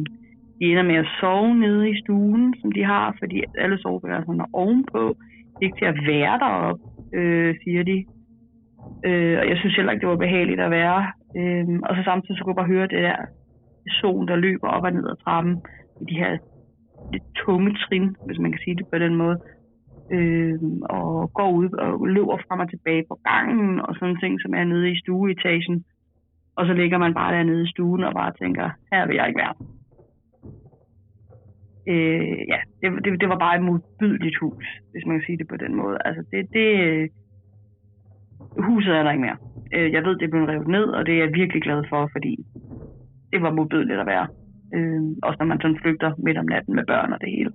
de 0.59 0.65
ender 0.71 0.83
med 0.83 0.95
at 0.95 1.11
sove 1.19 1.55
nede 1.55 1.89
i 1.89 1.99
stuen, 2.01 2.55
som 2.61 2.71
de 2.71 2.83
har, 2.83 3.15
fordi 3.19 3.43
alle 3.57 3.77
soveværelserne 3.77 4.43
er 4.43 4.49
ovenpå. 4.53 5.15
Det 5.53 5.61
er 5.61 5.65
ikke 5.65 5.79
til 5.79 5.93
at 5.93 6.01
være 6.07 6.39
deroppe 6.39 6.83
øh, 7.13 7.55
siger 7.63 7.83
de. 7.83 8.05
Øh, 9.05 9.39
og 9.39 9.49
jeg 9.49 9.57
synes 9.57 9.75
heller 9.75 9.91
ikke, 9.91 10.01
det 10.01 10.09
var 10.09 10.25
behageligt 10.25 10.59
at 10.59 10.71
være. 10.71 11.11
Øh, 11.37 11.67
og 11.83 11.95
så 11.95 12.01
samtidig 12.03 12.37
så 12.37 12.43
kunne 12.43 12.53
jeg 12.53 12.61
bare 12.61 12.73
høre 12.75 12.87
det 12.87 13.03
der 13.03 13.19
person, 13.85 14.27
der 14.27 14.35
løber 14.35 14.67
op 14.67 14.83
og 14.83 14.91
ned 14.91 15.09
ad 15.09 15.15
trappen 15.23 15.61
i 16.01 16.03
de 16.09 16.19
her 16.21 16.37
lidt 17.13 17.23
tunge 17.35 17.71
trin, 17.83 18.15
hvis 18.25 18.39
man 18.39 18.51
kan 18.51 18.61
sige 18.63 18.75
det 18.75 18.87
på 18.93 18.97
den 18.99 19.15
måde. 19.15 19.37
Øh, 20.11 20.59
og 20.89 21.33
går 21.33 21.51
ud 21.51 21.69
og 21.69 22.07
løber 22.07 22.37
frem 22.47 22.59
og 22.59 22.69
tilbage 22.69 23.03
på 23.09 23.19
gangen 23.29 23.79
og 23.79 23.95
sådan 23.95 24.19
ting, 24.19 24.41
som 24.41 24.53
er 24.53 24.63
nede 24.63 24.91
i 24.91 24.99
stueetagen. 24.99 25.85
Og 26.55 26.65
så 26.65 26.73
ligger 26.73 26.97
man 26.97 27.13
bare 27.13 27.35
dernede 27.35 27.63
i 27.63 27.71
stuen 27.71 28.03
og 28.03 28.13
bare 28.13 28.33
tænker, 28.41 28.69
her 28.93 29.07
vil 29.07 29.15
jeg 29.15 29.27
ikke 29.27 29.41
være. 29.43 29.55
Øh, 31.87 32.39
ja, 32.53 32.59
det, 32.81 33.05
det, 33.05 33.21
det 33.21 33.29
var 33.29 33.37
bare 33.37 33.55
et 33.55 33.63
modbydeligt 33.63 34.37
hus, 34.41 34.65
hvis 34.91 35.05
man 35.05 35.15
kan 35.17 35.25
sige 35.25 35.37
det 35.37 35.47
på 35.47 35.57
den 35.57 35.75
måde. 35.75 35.97
Altså 36.05 36.23
det, 36.31 36.47
det, 36.53 36.69
øh, 36.87 37.09
huset 38.57 38.95
er 38.95 39.03
der 39.03 39.11
ikke 39.11 39.21
mere. 39.27 39.37
Øh, 39.75 39.91
jeg 39.93 40.03
ved, 40.03 40.15
det 40.17 40.25
er 40.25 40.33
blevet 40.33 40.49
revet 40.49 40.67
ned, 40.67 40.87
og 40.97 41.05
det 41.05 41.13
er 41.13 41.23
jeg 41.23 41.33
virkelig 41.33 41.61
glad 41.61 41.83
for, 41.89 42.09
fordi 42.11 42.45
det 43.31 43.41
var 43.41 43.51
modbydeligt 43.51 43.99
at 43.99 44.05
være. 44.05 44.27
Øh, 44.75 45.01
også 45.23 45.37
når 45.39 45.45
man 45.45 45.61
sådan 45.61 45.79
flygter 45.81 46.11
midt 46.17 46.37
om 46.37 46.45
natten 46.45 46.75
med 46.75 46.85
børn 46.85 47.13
og 47.13 47.21
det 47.21 47.29
hele. 47.29 47.51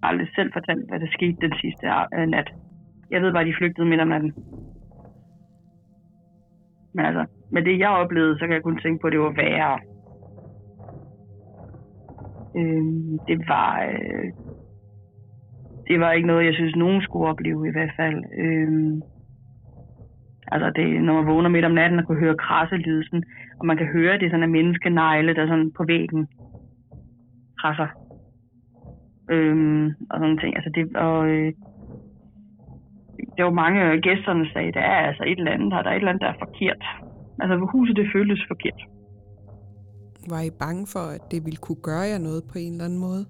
Jeg 0.00 0.02
har 0.02 0.08
aldrig 0.08 0.28
selv 0.34 0.52
fortalt, 0.52 0.88
hvad 0.88 1.00
der 1.00 1.06
skete 1.10 1.36
den 1.40 1.54
sidste 1.60 1.86
øh, 2.18 2.26
nat. 2.26 2.48
Jeg 3.10 3.22
ved 3.22 3.32
bare, 3.32 3.44
de 3.44 3.54
flygtede 3.58 3.86
midt 3.86 4.00
om 4.00 4.08
natten. 4.08 4.32
Men 6.94 7.04
altså, 7.04 7.24
med 7.52 7.62
det 7.62 7.78
jeg 7.78 7.88
oplevede, 7.88 8.38
så 8.38 8.44
kan 8.44 8.54
jeg 8.54 8.62
kun 8.62 8.78
tænke 8.78 9.00
på, 9.00 9.06
at 9.06 9.12
det 9.12 9.20
var 9.20 9.32
værre. 9.42 9.78
Øh, 12.56 12.84
det 13.28 13.48
var... 13.48 13.82
Øh, 13.82 14.30
det 15.88 16.00
var 16.00 16.12
ikke 16.12 16.26
noget, 16.26 16.46
jeg 16.46 16.54
synes, 16.54 16.76
nogen 16.76 17.02
skulle 17.02 17.28
opleve 17.28 17.68
i 17.68 17.72
hvert 17.72 17.92
fald. 17.96 18.24
Øh, 18.38 18.92
altså, 20.52 20.70
det, 20.76 21.02
når 21.02 21.14
man 21.14 21.26
vågner 21.26 21.48
midt 21.48 21.64
om 21.64 21.72
natten 21.72 21.98
og 21.98 22.06
kunne 22.06 22.20
høre 22.20 22.36
krasselydelsen, 22.36 23.24
og 23.58 23.66
man 23.66 23.76
kan 23.76 23.86
høre, 23.86 24.18
det 24.18 24.26
er 24.26 24.30
sådan 24.30 24.42
en 24.42 24.52
menneskenegle, 24.52 25.34
der 25.34 25.46
sådan 25.46 25.72
på 25.76 25.84
væggen 25.84 26.28
krasser. 27.60 27.88
Øhm, 29.30 29.86
og 30.10 30.16
sådan 30.20 30.38
ting. 30.38 30.56
Altså 30.56 30.70
det, 30.74 30.96
og, 30.96 31.28
øh, 31.28 31.52
det 33.36 33.44
var 33.44 33.50
mange 33.50 33.80
af 33.82 34.00
gæsterne 34.00 34.46
sagde, 34.52 34.72
der 34.72 34.80
er 34.80 35.00
altså 35.08 35.24
et 35.26 35.38
eller 35.38 35.52
andet 35.52 35.70
der 35.70 35.76
er 35.76 35.90
et 35.90 35.96
eller 35.96 36.08
andet, 36.08 36.22
der 36.22 36.32
er 36.32 36.42
forkert. 36.44 36.82
Altså 37.40 37.68
huset, 37.72 37.96
det 37.96 38.06
føltes 38.14 38.44
forkert. 38.48 38.80
Var 40.32 40.42
I 40.48 40.50
bange 40.64 40.84
for, 40.94 41.04
at 41.16 41.22
det 41.32 41.40
ville 41.46 41.60
kunne 41.66 41.82
gøre 41.90 42.06
jer 42.12 42.20
noget 42.28 42.42
på 42.50 42.56
en 42.58 42.72
eller 42.72 42.84
anden 42.84 43.00
måde? 43.08 43.24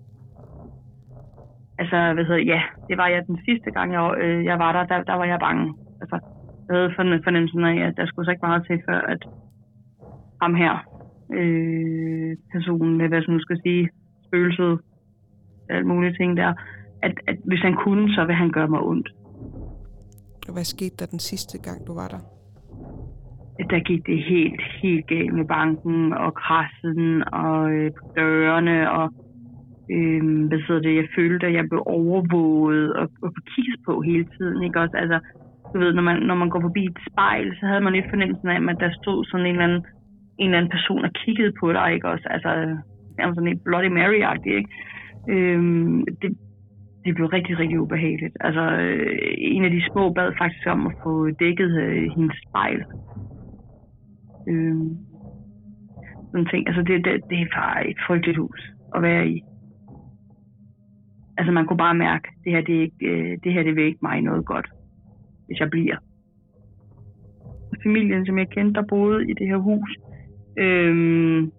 Altså, 1.81 1.99
hvad 2.15 2.25
hedder, 2.29 2.45
ja, 2.55 2.61
det 2.89 2.97
var 3.01 3.09
jeg 3.09 3.27
den 3.27 3.39
sidste 3.49 3.71
gang, 3.77 3.89
jeg, 3.93 4.05
øh, 4.25 4.45
jeg 4.45 4.59
var 4.59 4.71
der, 4.73 4.85
der, 4.91 4.99
der 5.11 5.15
var 5.21 5.25
jeg 5.33 5.39
bange. 5.47 5.75
Altså, 6.01 6.17
jeg 6.67 6.77
havde 6.77 6.93
fornemmelsen 7.25 7.65
af, 7.65 7.77
at 7.87 7.95
der 7.97 8.07
skulle 8.07 8.27
så 8.27 8.31
ikke 8.31 8.47
meget 8.49 8.67
til, 8.67 8.79
før 8.89 9.01
at 9.15 9.23
ham 10.45 10.55
her, 10.65 10.75
øh, 11.39 12.37
personen, 12.53 12.97
hvad 12.97 13.23
man 13.29 13.41
skal 13.47 13.59
sige, 13.65 13.89
spøgelset, 14.27 14.79
alt 15.71 15.87
mulige 15.87 16.17
ting 16.21 16.37
der, 16.37 16.53
at, 17.03 17.15
at 17.27 17.37
hvis 17.45 17.63
han 17.67 17.75
kunne, 17.85 18.15
så 18.15 18.25
vil 18.25 18.35
han 18.35 18.51
gøre 18.51 18.69
mig 18.69 18.81
ondt. 18.81 19.09
Og 20.47 20.53
hvad 20.55 20.65
skete 20.65 20.97
der 20.99 21.07
den 21.07 21.19
sidste 21.19 21.57
gang, 21.67 21.87
du 21.87 21.93
var 22.01 22.09
der? 22.15 22.23
Der 23.71 23.81
gik 23.81 24.07
det 24.07 24.19
helt, 24.23 24.63
helt 24.83 25.07
galt 25.07 25.35
med 25.35 25.45
banken 25.45 26.13
og 26.13 26.35
krassen 26.35 27.35
og 27.45 27.73
øh, 27.73 27.91
dørene 28.17 28.91
og 28.91 29.07
øh, 29.95 30.23
hvad 30.49 30.61
hedder 30.67 30.83
det, 30.83 30.95
jeg 30.97 31.09
følte, 31.17 31.47
at 31.47 31.55
jeg 31.55 31.69
blev 31.71 31.83
overvåget 31.87 32.93
og, 33.01 33.09
og 33.23 33.31
kigget 33.55 33.81
på 33.87 34.01
hele 34.01 34.27
tiden, 34.37 34.63
ikke 34.63 34.81
også? 34.81 34.97
Altså, 34.97 35.19
du 35.73 35.79
ved, 35.79 35.93
når 35.93 36.03
man, 36.03 36.17
når 36.29 36.35
man 36.35 36.51
går 36.51 36.61
forbi 36.61 36.83
et 36.87 36.99
spejl, 37.11 37.57
så 37.61 37.67
havde 37.67 37.85
man 37.85 37.93
lidt 37.93 38.11
fornemmelsen 38.11 38.49
af, 38.49 38.59
at 38.73 38.81
der 38.81 38.91
stod 39.03 39.25
sådan 39.25 39.47
en 39.47 39.53
eller 39.53 39.69
anden, 39.69 39.85
en 40.39 40.47
eller 40.47 40.59
anden 40.59 40.71
person 40.71 41.05
og 41.05 41.11
kiggede 41.13 41.53
på 41.61 41.73
dig, 41.73 41.95
ikke 41.95 42.09
også? 42.09 42.27
Altså, 42.31 42.51
nærmest 43.19 43.37
sådan 43.37 43.53
en 43.53 43.61
Bloody 43.65 43.91
Mary-agtig, 43.99 44.53
ikke? 44.61 44.71
Øhm, 45.29 46.05
det, 46.23 46.31
det 47.05 47.15
blev 47.15 47.27
rigtig, 47.27 47.59
rigtig 47.59 47.81
ubehageligt. 47.81 48.37
Altså, 48.41 48.61
øh, 48.61 49.35
en 49.39 49.65
af 49.65 49.71
de 49.71 49.83
små 49.93 50.13
bad 50.13 50.33
faktisk 50.39 50.67
om 50.67 50.87
at 50.87 50.93
få 51.03 51.31
dækket 51.31 51.73
øh, 51.83 52.11
hendes 52.17 52.37
spejl. 52.49 52.85
Øhm, 54.49 54.97
sådan 56.31 56.47
ting. 56.47 56.69
Altså, 56.69 56.83
det, 56.83 57.05
det, 57.05 57.13
det 57.31 57.39
er 57.41 57.47
bare 57.57 57.89
et 57.91 57.97
frygteligt 58.07 58.39
hus 58.39 58.73
at 58.97 59.03
være 59.03 59.29
i. 59.29 59.43
Altså, 61.39 61.53
man 61.53 61.67
kunne 61.67 61.77
bare 61.87 61.95
mærke, 61.95 62.29
det 62.45 62.53
her, 62.53 62.61
det, 62.61 62.77
er 62.77 62.83
ikke, 62.83 63.07
øh, 63.07 63.39
det 63.45 63.53
her, 63.53 63.63
det 63.63 63.77
vil 63.77 63.85
ikke 63.85 63.99
mig 64.03 64.21
noget 64.21 64.47
godt, 64.47 64.69
hvis 65.47 65.61
jeg 65.61 65.71
bliver. 65.71 65.97
Familien, 67.83 68.27
som 68.27 68.39
jeg 68.39 68.49
kendte, 68.49 68.81
der 68.81 68.87
boede 68.89 69.31
i 69.31 69.33
det 69.33 69.47
her 69.47 69.57
hus, 69.57 69.97
øhm, 70.57 71.53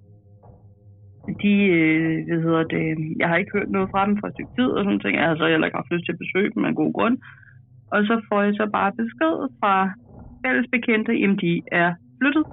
de, 1.42 1.54
øh, 1.78 2.28
hvad 2.28 2.42
hedder 2.42 2.64
det, 2.64 2.84
jeg 3.20 3.28
har 3.30 3.38
ikke 3.38 3.52
hørt 3.58 3.70
noget 3.70 3.90
fra 3.92 4.06
dem 4.08 4.18
for 4.18 4.28
et 4.28 4.34
stykke 4.34 4.56
tid, 4.58 4.70
og 4.78 4.84
sådan 4.84 5.00
ting. 5.00 5.16
Jeg 5.18 5.28
har 5.28 5.36
så 5.36 5.48
heller 5.48 5.68
ikke 5.68 5.78
haft 5.78 5.92
lyst 5.92 6.06
til 6.06 6.16
at 6.16 6.24
besøge 6.24 6.52
dem 6.56 6.66
af 6.66 6.76
god 6.76 6.94
grund. 6.94 7.18
Og 7.92 8.00
så 8.10 8.22
får 8.30 8.42
jeg 8.42 8.54
så 8.54 8.70
bare 8.74 8.92
besked 9.02 9.36
fra 9.60 9.94
fælles 10.46 10.68
bekendte, 10.72 11.14
jamen 11.14 11.38
de 11.38 11.62
er 11.72 11.94
flyttet. 12.20 12.46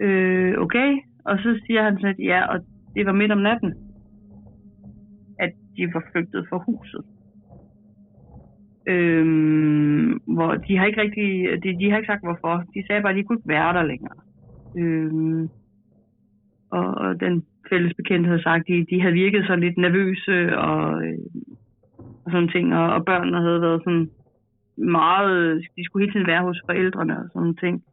Øh, 0.00 0.54
okay. 0.64 0.90
Og 1.24 1.38
så 1.38 1.60
siger 1.66 1.82
han 1.82 1.96
sådan, 1.96 2.10
at 2.10 2.18
ja, 2.18 2.40
og 2.52 2.58
det 2.94 3.06
var 3.06 3.12
midt 3.12 3.32
om 3.32 3.38
natten, 3.38 3.74
at 5.38 5.52
de 5.76 5.94
var 5.94 6.02
flygtet 6.12 6.46
fra 6.48 6.58
huset. 6.66 7.04
Øhm, 8.86 10.20
hvor 10.26 10.54
de 10.54 10.76
har 10.76 10.86
ikke 10.86 11.00
rigtig, 11.00 11.28
de, 11.62 11.78
de 11.78 11.90
har 11.90 11.96
ikke 11.96 12.12
sagt 12.12 12.24
hvorfor. 12.24 12.64
De 12.74 12.86
sagde 12.86 13.02
bare, 13.02 13.12
at 13.12 13.16
de 13.16 13.22
kunne 13.22 13.38
ikke 13.38 13.48
være 13.48 13.72
der 13.72 13.82
længere. 13.82 14.18
Øhm, 14.78 15.48
og, 16.70 16.94
og 16.94 17.20
den 17.20 17.44
fælles 17.70 17.94
bekendt 17.94 18.26
havde 18.26 18.42
sagt, 18.42 18.68
de, 18.68 18.86
de 18.90 19.00
havde 19.00 19.14
virket 19.14 19.46
så 19.46 19.56
lidt 19.56 19.78
nervøse 19.78 20.58
og, 20.58 21.04
øh, 21.04 21.18
og 22.24 22.30
sådan 22.30 22.48
ting, 22.48 22.74
og, 22.74 22.92
og 22.94 23.04
børnene 23.04 23.40
havde 23.40 23.60
været 23.60 23.80
sådan 23.84 24.10
meget, 24.76 25.66
de 25.76 25.84
skulle 25.84 26.04
hele 26.04 26.12
tiden 26.12 26.26
være 26.26 26.42
hos 26.42 26.62
forældrene 26.66 27.18
og 27.18 27.28
sådan 27.32 27.56
ting. 27.56 27.84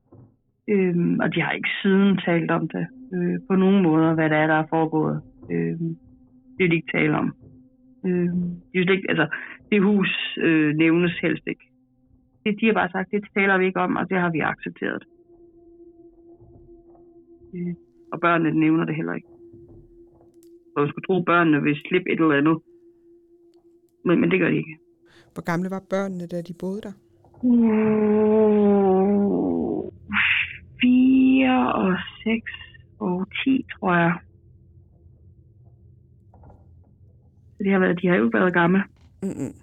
Øhm, 0.69 1.19
og 1.19 1.35
de 1.35 1.41
har 1.41 1.51
ikke 1.51 1.69
siden 1.81 2.17
talt 2.17 2.51
om 2.51 2.67
det 2.67 2.87
øh, 3.13 3.39
på 3.47 3.55
nogen 3.55 3.83
måder, 3.83 4.13
hvad 4.13 4.29
det 4.29 4.37
er, 4.37 4.47
der 4.47 4.53
er 4.53 4.67
foregået. 4.69 5.21
Øhm, 5.51 5.97
det 6.57 6.63
vil 6.63 6.71
de 6.71 6.75
ikke 6.75 6.97
tale 6.97 7.17
om. 7.17 7.35
Øhm, 8.05 8.49
de 8.73 8.79
vil 8.79 8.89
ikke, 8.89 9.09
altså, 9.09 9.27
det 9.71 9.81
hus 9.81 10.37
øh, 10.41 10.75
nævnes 10.75 11.19
helst 11.21 11.43
ikke. 11.47 11.65
Det, 12.45 12.55
de 12.61 12.65
har 12.65 12.73
bare 12.73 12.89
sagt, 12.91 13.11
det 13.11 13.23
taler 13.33 13.57
vi 13.57 13.65
ikke 13.65 13.79
om, 13.79 13.95
og 13.95 14.09
det 14.09 14.17
har 14.17 14.31
vi 14.31 14.39
accepteret. 14.39 15.03
Øh, 17.55 17.73
og 18.13 18.19
børnene 18.19 18.59
nævner 18.59 18.85
det 18.85 18.95
heller 18.95 19.13
ikke. 19.13 19.27
Og 20.75 20.81
man 20.81 20.89
skulle 20.89 21.07
tro, 21.07 21.15
at 21.19 21.25
børnene 21.25 21.61
vil 21.61 21.75
slippe 21.87 22.11
et 22.11 22.19
eller 22.19 22.37
andet. 22.41 22.57
Men, 24.05 24.21
men 24.21 24.31
det 24.31 24.39
gør 24.39 24.49
de 24.49 24.57
ikke. 24.57 24.77
Hvor 25.33 25.43
gamle 25.51 25.69
var 25.69 25.83
børnene, 25.89 26.27
da 26.27 26.41
de 26.41 26.53
boede 26.53 26.81
der? 26.81 26.91
Uh, 27.41 28.27
4 30.81 31.73
og 31.73 31.97
6 32.23 32.51
og 32.99 33.27
10, 33.43 33.65
tror 33.73 33.93
jeg. 33.93 34.13
Så 37.57 37.63
de 37.63 37.69
har, 37.69 37.79
været, 37.79 38.01
de 38.01 38.07
har 38.07 38.15
jo 38.15 38.29
været 38.33 38.53
gamle. 38.53 38.83
Mm-mm. 39.23 39.53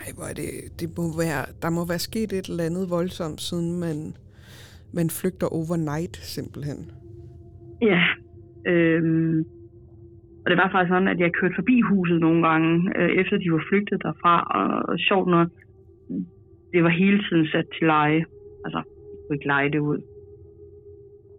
Ej, 0.00 0.12
hvor 0.14 0.24
er 0.24 0.34
det, 0.34 0.80
det 0.80 0.88
må 0.96 1.16
være, 1.18 1.44
der 1.62 1.70
må 1.70 1.86
være 1.86 1.98
sket 1.98 2.32
et 2.32 2.46
eller 2.48 2.64
andet 2.64 2.90
voldsomt, 2.90 3.40
siden 3.40 3.80
man, 3.80 4.16
man 4.92 5.10
flygter 5.10 5.46
overnight, 5.46 6.16
simpelthen. 6.16 6.90
Ja. 7.90 8.02
Øhm, 8.72 9.38
og 10.42 10.46
det 10.50 10.56
var 10.58 10.70
faktisk 10.72 10.92
sådan, 10.94 11.12
at 11.14 11.20
jeg 11.20 11.32
kørte 11.38 11.54
forbi 11.54 11.76
huset 11.80 12.20
nogle 12.20 12.40
gange, 12.48 12.70
øh, 12.98 13.10
efter 13.20 13.36
de 13.38 13.52
var 13.52 13.64
flygtet 13.68 14.02
derfra. 14.02 14.34
Og, 14.58 14.68
og 14.90 14.98
sjovt 15.08 15.28
nok, 15.36 15.48
det 16.72 16.80
var 16.84 16.92
hele 17.02 17.18
tiden 17.26 17.46
sat 17.46 17.66
til 17.78 17.86
leje. 17.86 18.24
Altså, 18.64 18.80
jeg 19.12 19.20
kunne 19.22 19.36
ikke 19.36 19.52
lege 19.54 19.70
det 19.74 19.78
ud. 19.78 20.00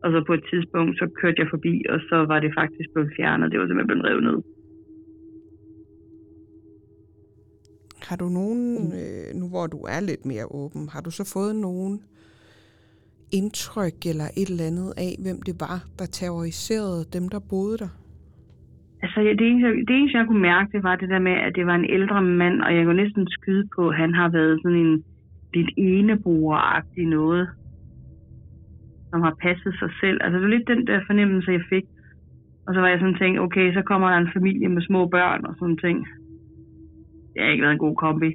Og 0.04 0.12
så 0.12 0.24
på 0.28 0.34
et 0.34 0.44
tidspunkt, 0.52 0.94
så 1.00 1.06
kørte 1.22 1.42
jeg 1.42 1.48
forbi, 1.50 1.74
og 1.90 2.00
så 2.10 2.16
var 2.32 2.40
det 2.40 2.52
faktisk 2.62 2.90
blevet 2.94 3.12
fjernet. 3.18 3.52
Det 3.52 3.60
var 3.60 3.68
simpelthen 3.68 3.88
blevet 3.88 4.06
revet 4.10 4.24
ned. 4.24 4.40
Har 8.08 8.16
du 8.16 8.28
nogen, 8.40 8.64
øh, 9.00 9.28
nu 9.40 9.46
hvor 9.50 9.68
du 9.68 9.80
er 9.96 10.02
lidt 10.10 10.26
mere 10.26 10.46
åben, 10.62 10.90
har 10.94 11.02
du 11.02 11.12
så 11.12 11.24
fået 11.34 11.56
nogen 11.56 12.02
indtryk 13.32 13.98
eller 14.12 14.28
et 14.38 14.50
eller 14.50 14.68
andet 14.72 14.94
af, 14.98 15.12
hvem 15.24 15.42
det 15.48 15.56
var, 15.60 15.78
der 16.00 16.06
terroriserede 16.06 17.02
dem, 17.14 17.30
der 17.30 17.40
boede 17.50 17.78
der? 17.78 17.92
Altså, 19.04 19.20
det 19.40 19.48
eneste, 19.50 19.70
det 19.88 19.96
eneste, 19.96 20.18
jeg 20.18 20.28
kunne 20.28 20.42
mærke, 20.52 20.72
det 20.76 20.84
var 20.84 20.96
det 20.96 21.10
der 21.10 21.20
med, 21.20 21.32
at 21.32 21.56
det 21.56 21.66
var 21.66 21.76
en 21.76 21.90
ældre 21.98 22.22
mand, 22.22 22.62
og 22.62 22.76
jeg 22.76 22.86
kunne 22.86 23.04
næsten 23.04 23.28
skyde 23.28 23.68
på, 23.76 23.90
at 23.90 23.98
han 23.98 24.14
har 24.14 24.30
været 24.30 24.60
sådan 24.64 24.78
en 24.78 25.04
lidt 25.54 25.70
eneboeragtig 25.78 27.06
noget, 27.06 27.48
som 29.10 29.22
har 29.22 29.36
passet 29.42 29.74
sig 29.80 29.90
selv. 30.02 30.18
Altså, 30.24 30.36
det 30.36 30.42
var 30.42 30.56
lidt 30.56 30.68
den 30.68 30.88
der 30.88 31.00
fornemmelse, 31.08 31.52
jeg 31.52 31.62
fik. 31.70 31.86
Og 32.68 32.74
så 32.74 32.80
var 32.80 32.88
jeg 32.88 33.00
sådan 33.00 33.20
tænkt, 33.22 33.40
okay, 33.40 33.74
så 33.74 33.82
kommer 33.82 34.08
der 34.10 34.18
en 34.18 34.34
familie 34.34 34.70
med 34.70 34.82
små 34.82 35.08
børn 35.08 35.46
og 35.46 35.56
sådan 35.60 35.78
ting. 35.78 36.08
Det 37.34 37.42
har 37.42 37.52
ikke 37.52 37.62
været 37.62 37.74
en 37.74 37.86
god 37.88 37.96
kombi. 37.96 38.30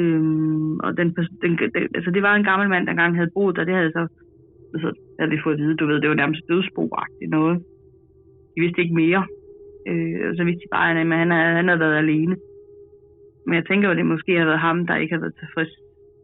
Øhm, 0.00 0.78
og 0.84 0.96
den, 0.98 1.08
den, 1.42 1.52
den, 1.58 1.70
altså 1.98 2.10
det 2.14 2.22
var 2.22 2.34
en 2.34 2.48
gammel 2.50 2.68
mand, 2.68 2.84
der 2.86 2.92
engang 2.92 3.16
havde 3.16 3.34
boet 3.34 3.56
der. 3.56 3.64
Det 3.64 3.74
havde 3.74 3.92
så, 3.92 4.02
så 4.82 4.88
havde 5.18 5.30
vi 5.30 5.44
fået 5.44 5.54
at 5.54 5.60
vide, 5.60 5.76
du 5.76 5.86
ved, 5.86 6.00
det 6.00 6.08
var 6.08 6.14
nærmest 6.22 6.48
dødsboagtigt 6.48 7.30
noget. 7.30 7.56
De 8.54 8.60
vidste 8.60 8.82
ikke 8.82 8.94
mere. 8.94 9.22
Øh, 9.88 10.28
og 10.28 10.34
så 10.36 10.44
vidste 10.44 10.62
de 10.64 10.74
bare, 10.76 10.90
at 10.90 10.96
han, 10.96 11.30
havde, 11.30 11.56
han 11.58 11.68
havde 11.68 11.80
været 11.80 11.98
alene. 12.04 12.36
Men 13.46 13.54
jeg 13.54 13.66
tænker 13.66 13.90
at 13.90 13.96
det 13.96 14.06
måske 14.06 14.32
har 14.38 14.46
været 14.50 14.66
ham, 14.68 14.86
der 14.86 14.96
ikke 14.96 15.14
har 15.14 15.20
været 15.20 15.38
tilfreds 15.42 15.72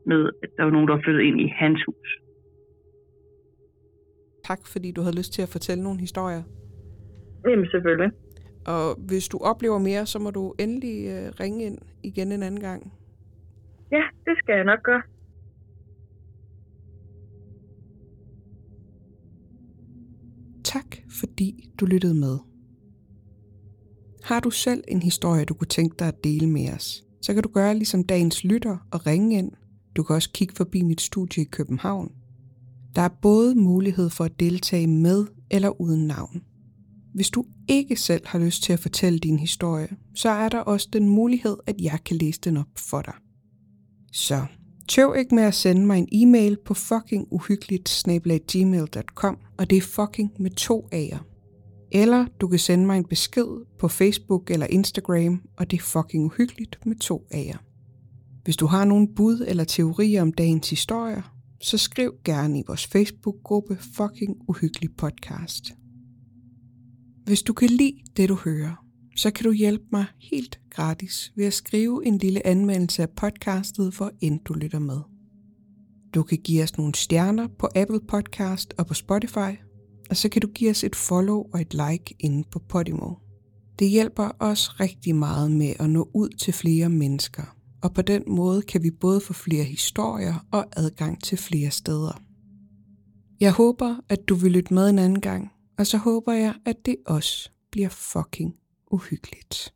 med, 0.06 0.30
at 0.42 0.50
der 0.56 0.64
var 0.64 0.70
nogen, 0.70 0.88
der 0.88 0.94
var 0.94 1.02
flyttet 1.04 1.22
ind 1.22 1.40
i 1.40 1.48
hans 1.56 1.80
hus. 1.86 2.08
Tak, 4.44 4.60
fordi 4.72 4.92
du 4.96 5.00
havde 5.00 5.16
lyst 5.16 5.32
til 5.32 5.42
at 5.42 5.48
fortælle 5.48 5.82
nogle 5.84 6.00
historier. 6.00 6.42
Jamen, 7.48 7.66
selvfølgelig. 7.66 8.10
Og 8.66 8.84
hvis 9.08 9.28
du 9.28 9.38
oplever 9.38 9.78
mere, 9.78 10.06
så 10.06 10.18
må 10.18 10.30
du 10.30 10.54
endelig 10.58 10.96
øh, 11.14 11.26
ringe 11.40 11.64
ind 11.64 11.78
igen 12.02 12.32
en 12.32 12.42
anden 12.42 12.60
gang. 12.60 12.92
Det 14.24 14.34
skal 14.38 14.54
jeg 14.54 14.64
nok 14.64 14.82
gøre. 14.82 15.02
Tak, 20.64 20.96
fordi 21.20 21.70
du 21.80 21.86
lyttede 21.86 22.14
med. 22.14 22.38
Har 24.24 24.40
du 24.40 24.50
selv 24.50 24.84
en 24.88 25.02
historie, 25.02 25.44
du 25.44 25.54
kunne 25.54 25.68
tænke 25.68 25.96
dig 25.98 26.08
at 26.08 26.24
dele 26.24 26.46
med 26.50 26.68
os, 26.74 27.04
så 27.22 27.34
kan 27.34 27.42
du 27.42 27.48
gøre 27.48 27.74
ligesom 27.74 28.04
dagens 28.04 28.44
lytter 28.44 28.86
og 28.92 29.06
ringe 29.06 29.38
ind. 29.38 29.52
Du 29.96 30.02
kan 30.02 30.16
også 30.16 30.30
kigge 30.32 30.54
forbi 30.56 30.82
mit 30.82 31.00
studie 31.00 31.42
i 31.42 31.46
København. 31.46 32.12
Der 32.94 33.02
er 33.02 33.08
både 33.22 33.54
mulighed 33.54 34.10
for 34.10 34.24
at 34.24 34.40
deltage 34.40 34.86
med 34.86 35.26
eller 35.50 35.80
uden 35.80 36.06
navn. 36.06 36.42
Hvis 37.14 37.30
du 37.30 37.44
ikke 37.68 37.96
selv 37.96 38.26
har 38.26 38.38
lyst 38.38 38.62
til 38.62 38.72
at 38.72 38.78
fortælle 38.78 39.18
din 39.18 39.38
historie, 39.38 39.88
så 40.14 40.28
er 40.28 40.48
der 40.48 40.58
også 40.58 40.88
den 40.92 41.08
mulighed, 41.08 41.56
at 41.66 41.80
jeg 41.80 41.98
kan 42.04 42.16
læse 42.16 42.40
den 42.40 42.56
op 42.56 42.66
for 42.90 43.02
dig. 43.02 43.14
Så 44.12 44.46
tøv 44.88 45.14
ikke 45.18 45.34
med 45.34 45.42
at 45.42 45.54
sende 45.54 45.86
mig 45.86 45.98
en 45.98 46.08
e-mail 46.12 46.56
på 46.64 46.74
fuckinguhyggeligt 46.74 48.04
og 49.58 49.70
det 49.70 49.76
er 49.76 49.80
fucking 49.80 50.32
med 50.38 50.50
to 50.50 50.88
A'er. 50.94 51.18
Eller 51.92 52.26
du 52.40 52.48
kan 52.48 52.58
sende 52.58 52.86
mig 52.86 52.98
en 52.98 53.04
besked 53.04 53.66
på 53.78 53.88
Facebook 53.88 54.50
eller 54.50 54.66
Instagram, 54.66 55.42
og 55.56 55.70
det 55.70 55.78
er 55.78 55.82
fucking 55.82 56.24
uhyggeligt 56.24 56.86
med 56.86 56.96
to 56.96 57.26
A'er. 57.34 57.58
Hvis 58.44 58.56
du 58.56 58.66
har 58.66 58.84
nogle 58.84 59.08
bud 59.16 59.44
eller 59.48 59.64
teorier 59.64 60.22
om 60.22 60.32
dagens 60.32 60.70
historier, 60.70 61.22
så 61.60 61.78
skriv 61.78 62.12
gerne 62.24 62.58
i 62.58 62.62
vores 62.66 62.86
Facebook-gruppe 62.86 63.78
Fucking 63.96 64.36
Uhyggelig 64.48 64.90
Podcast. 64.96 65.74
Hvis 67.24 67.42
du 67.42 67.52
kan 67.52 67.68
lide 67.68 67.98
det, 68.16 68.28
du 68.28 68.34
hører, 68.34 68.84
så 69.16 69.30
kan 69.30 69.44
du 69.44 69.52
hjælpe 69.52 69.84
mig 69.92 70.04
helt 70.18 70.60
gratis 70.70 71.32
ved 71.36 71.46
at 71.46 71.52
skrive 71.52 72.06
en 72.06 72.18
lille 72.18 72.46
anmeldelse 72.46 73.02
af 73.02 73.10
podcastet, 73.10 73.96
hvor 73.96 74.10
end 74.20 74.40
du 74.44 74.54
lytter 74.54 74.78
med. 74.78 75.00
Du 76.14 76.22
kan 76.22 76.38
give 76.38 76.62
os 76.62 76.76
nogle 76.76 76.94
stjerner 76.94 77.48
på 77.58 77.68
Apple 77.74 78.00
Podcast 78.08 78.74
og 78.78 78.86
på 78.86 78.94
Spotify, 78.94 79.58
og 80.10 80.16
så 80.16 80.28
kan 80.28 80.42
du 80.42 80.48
give 80.48 80.70
os 80.70 80.84
et 80.84 80.96
follow 80.96 81.44
og 81.52 81.60
et 81.60 81.74
like 81.74 82.14
inde 82.20 82.48
på 82.50 82.58
Podimo. 82.58 83.14
Det 83.78 83.88
hjælper 83.88 84.30
os 84.38 84.80
rigtig 84.80 85.14
meget 85.14 85.50
med 85.50 85.74
at 85.78 85.90
nå 85.90 86.10
ud 86.14 86.28
til 86.28 86.52
flere 86.52 86.88
mennesker, 86.88 87.56
og 87.82 87.94
på 87.94 88.02
den 88.02 88.22
måde 88.26 88.62
kan 88.62 88.82
vi 88.82 88.90
både 88.90 89.20
få 89.20 89.32
flere 89.32 89.64
historier 89.64 90.46
og 90.50 90.66
adgang 90.76 91.22
til 91.22 91.38
flere 91.38 91.70
steder. 91.70 92.22
Jeg 93.40 93.52
håber, 93.52 93.96
at 94.08 94.28
du 94.28 94.34
vil 94.34 94.52
lytte 94.52 94.74
med 94.74 94.90
en 94.90 94.98
anden 94.98 95.20
gang, 95.20 95.50
og 95.78 95.86
så 95.86 95.98
håber 95.98 96.32
jeg, 96.32 96.54
at 96.66 96.76
det 96.86 96.96
også 97.06 97.50
bliver 97.70 97.88
fucking 97.88 98.54
uhyggeligt. 98.92 99.74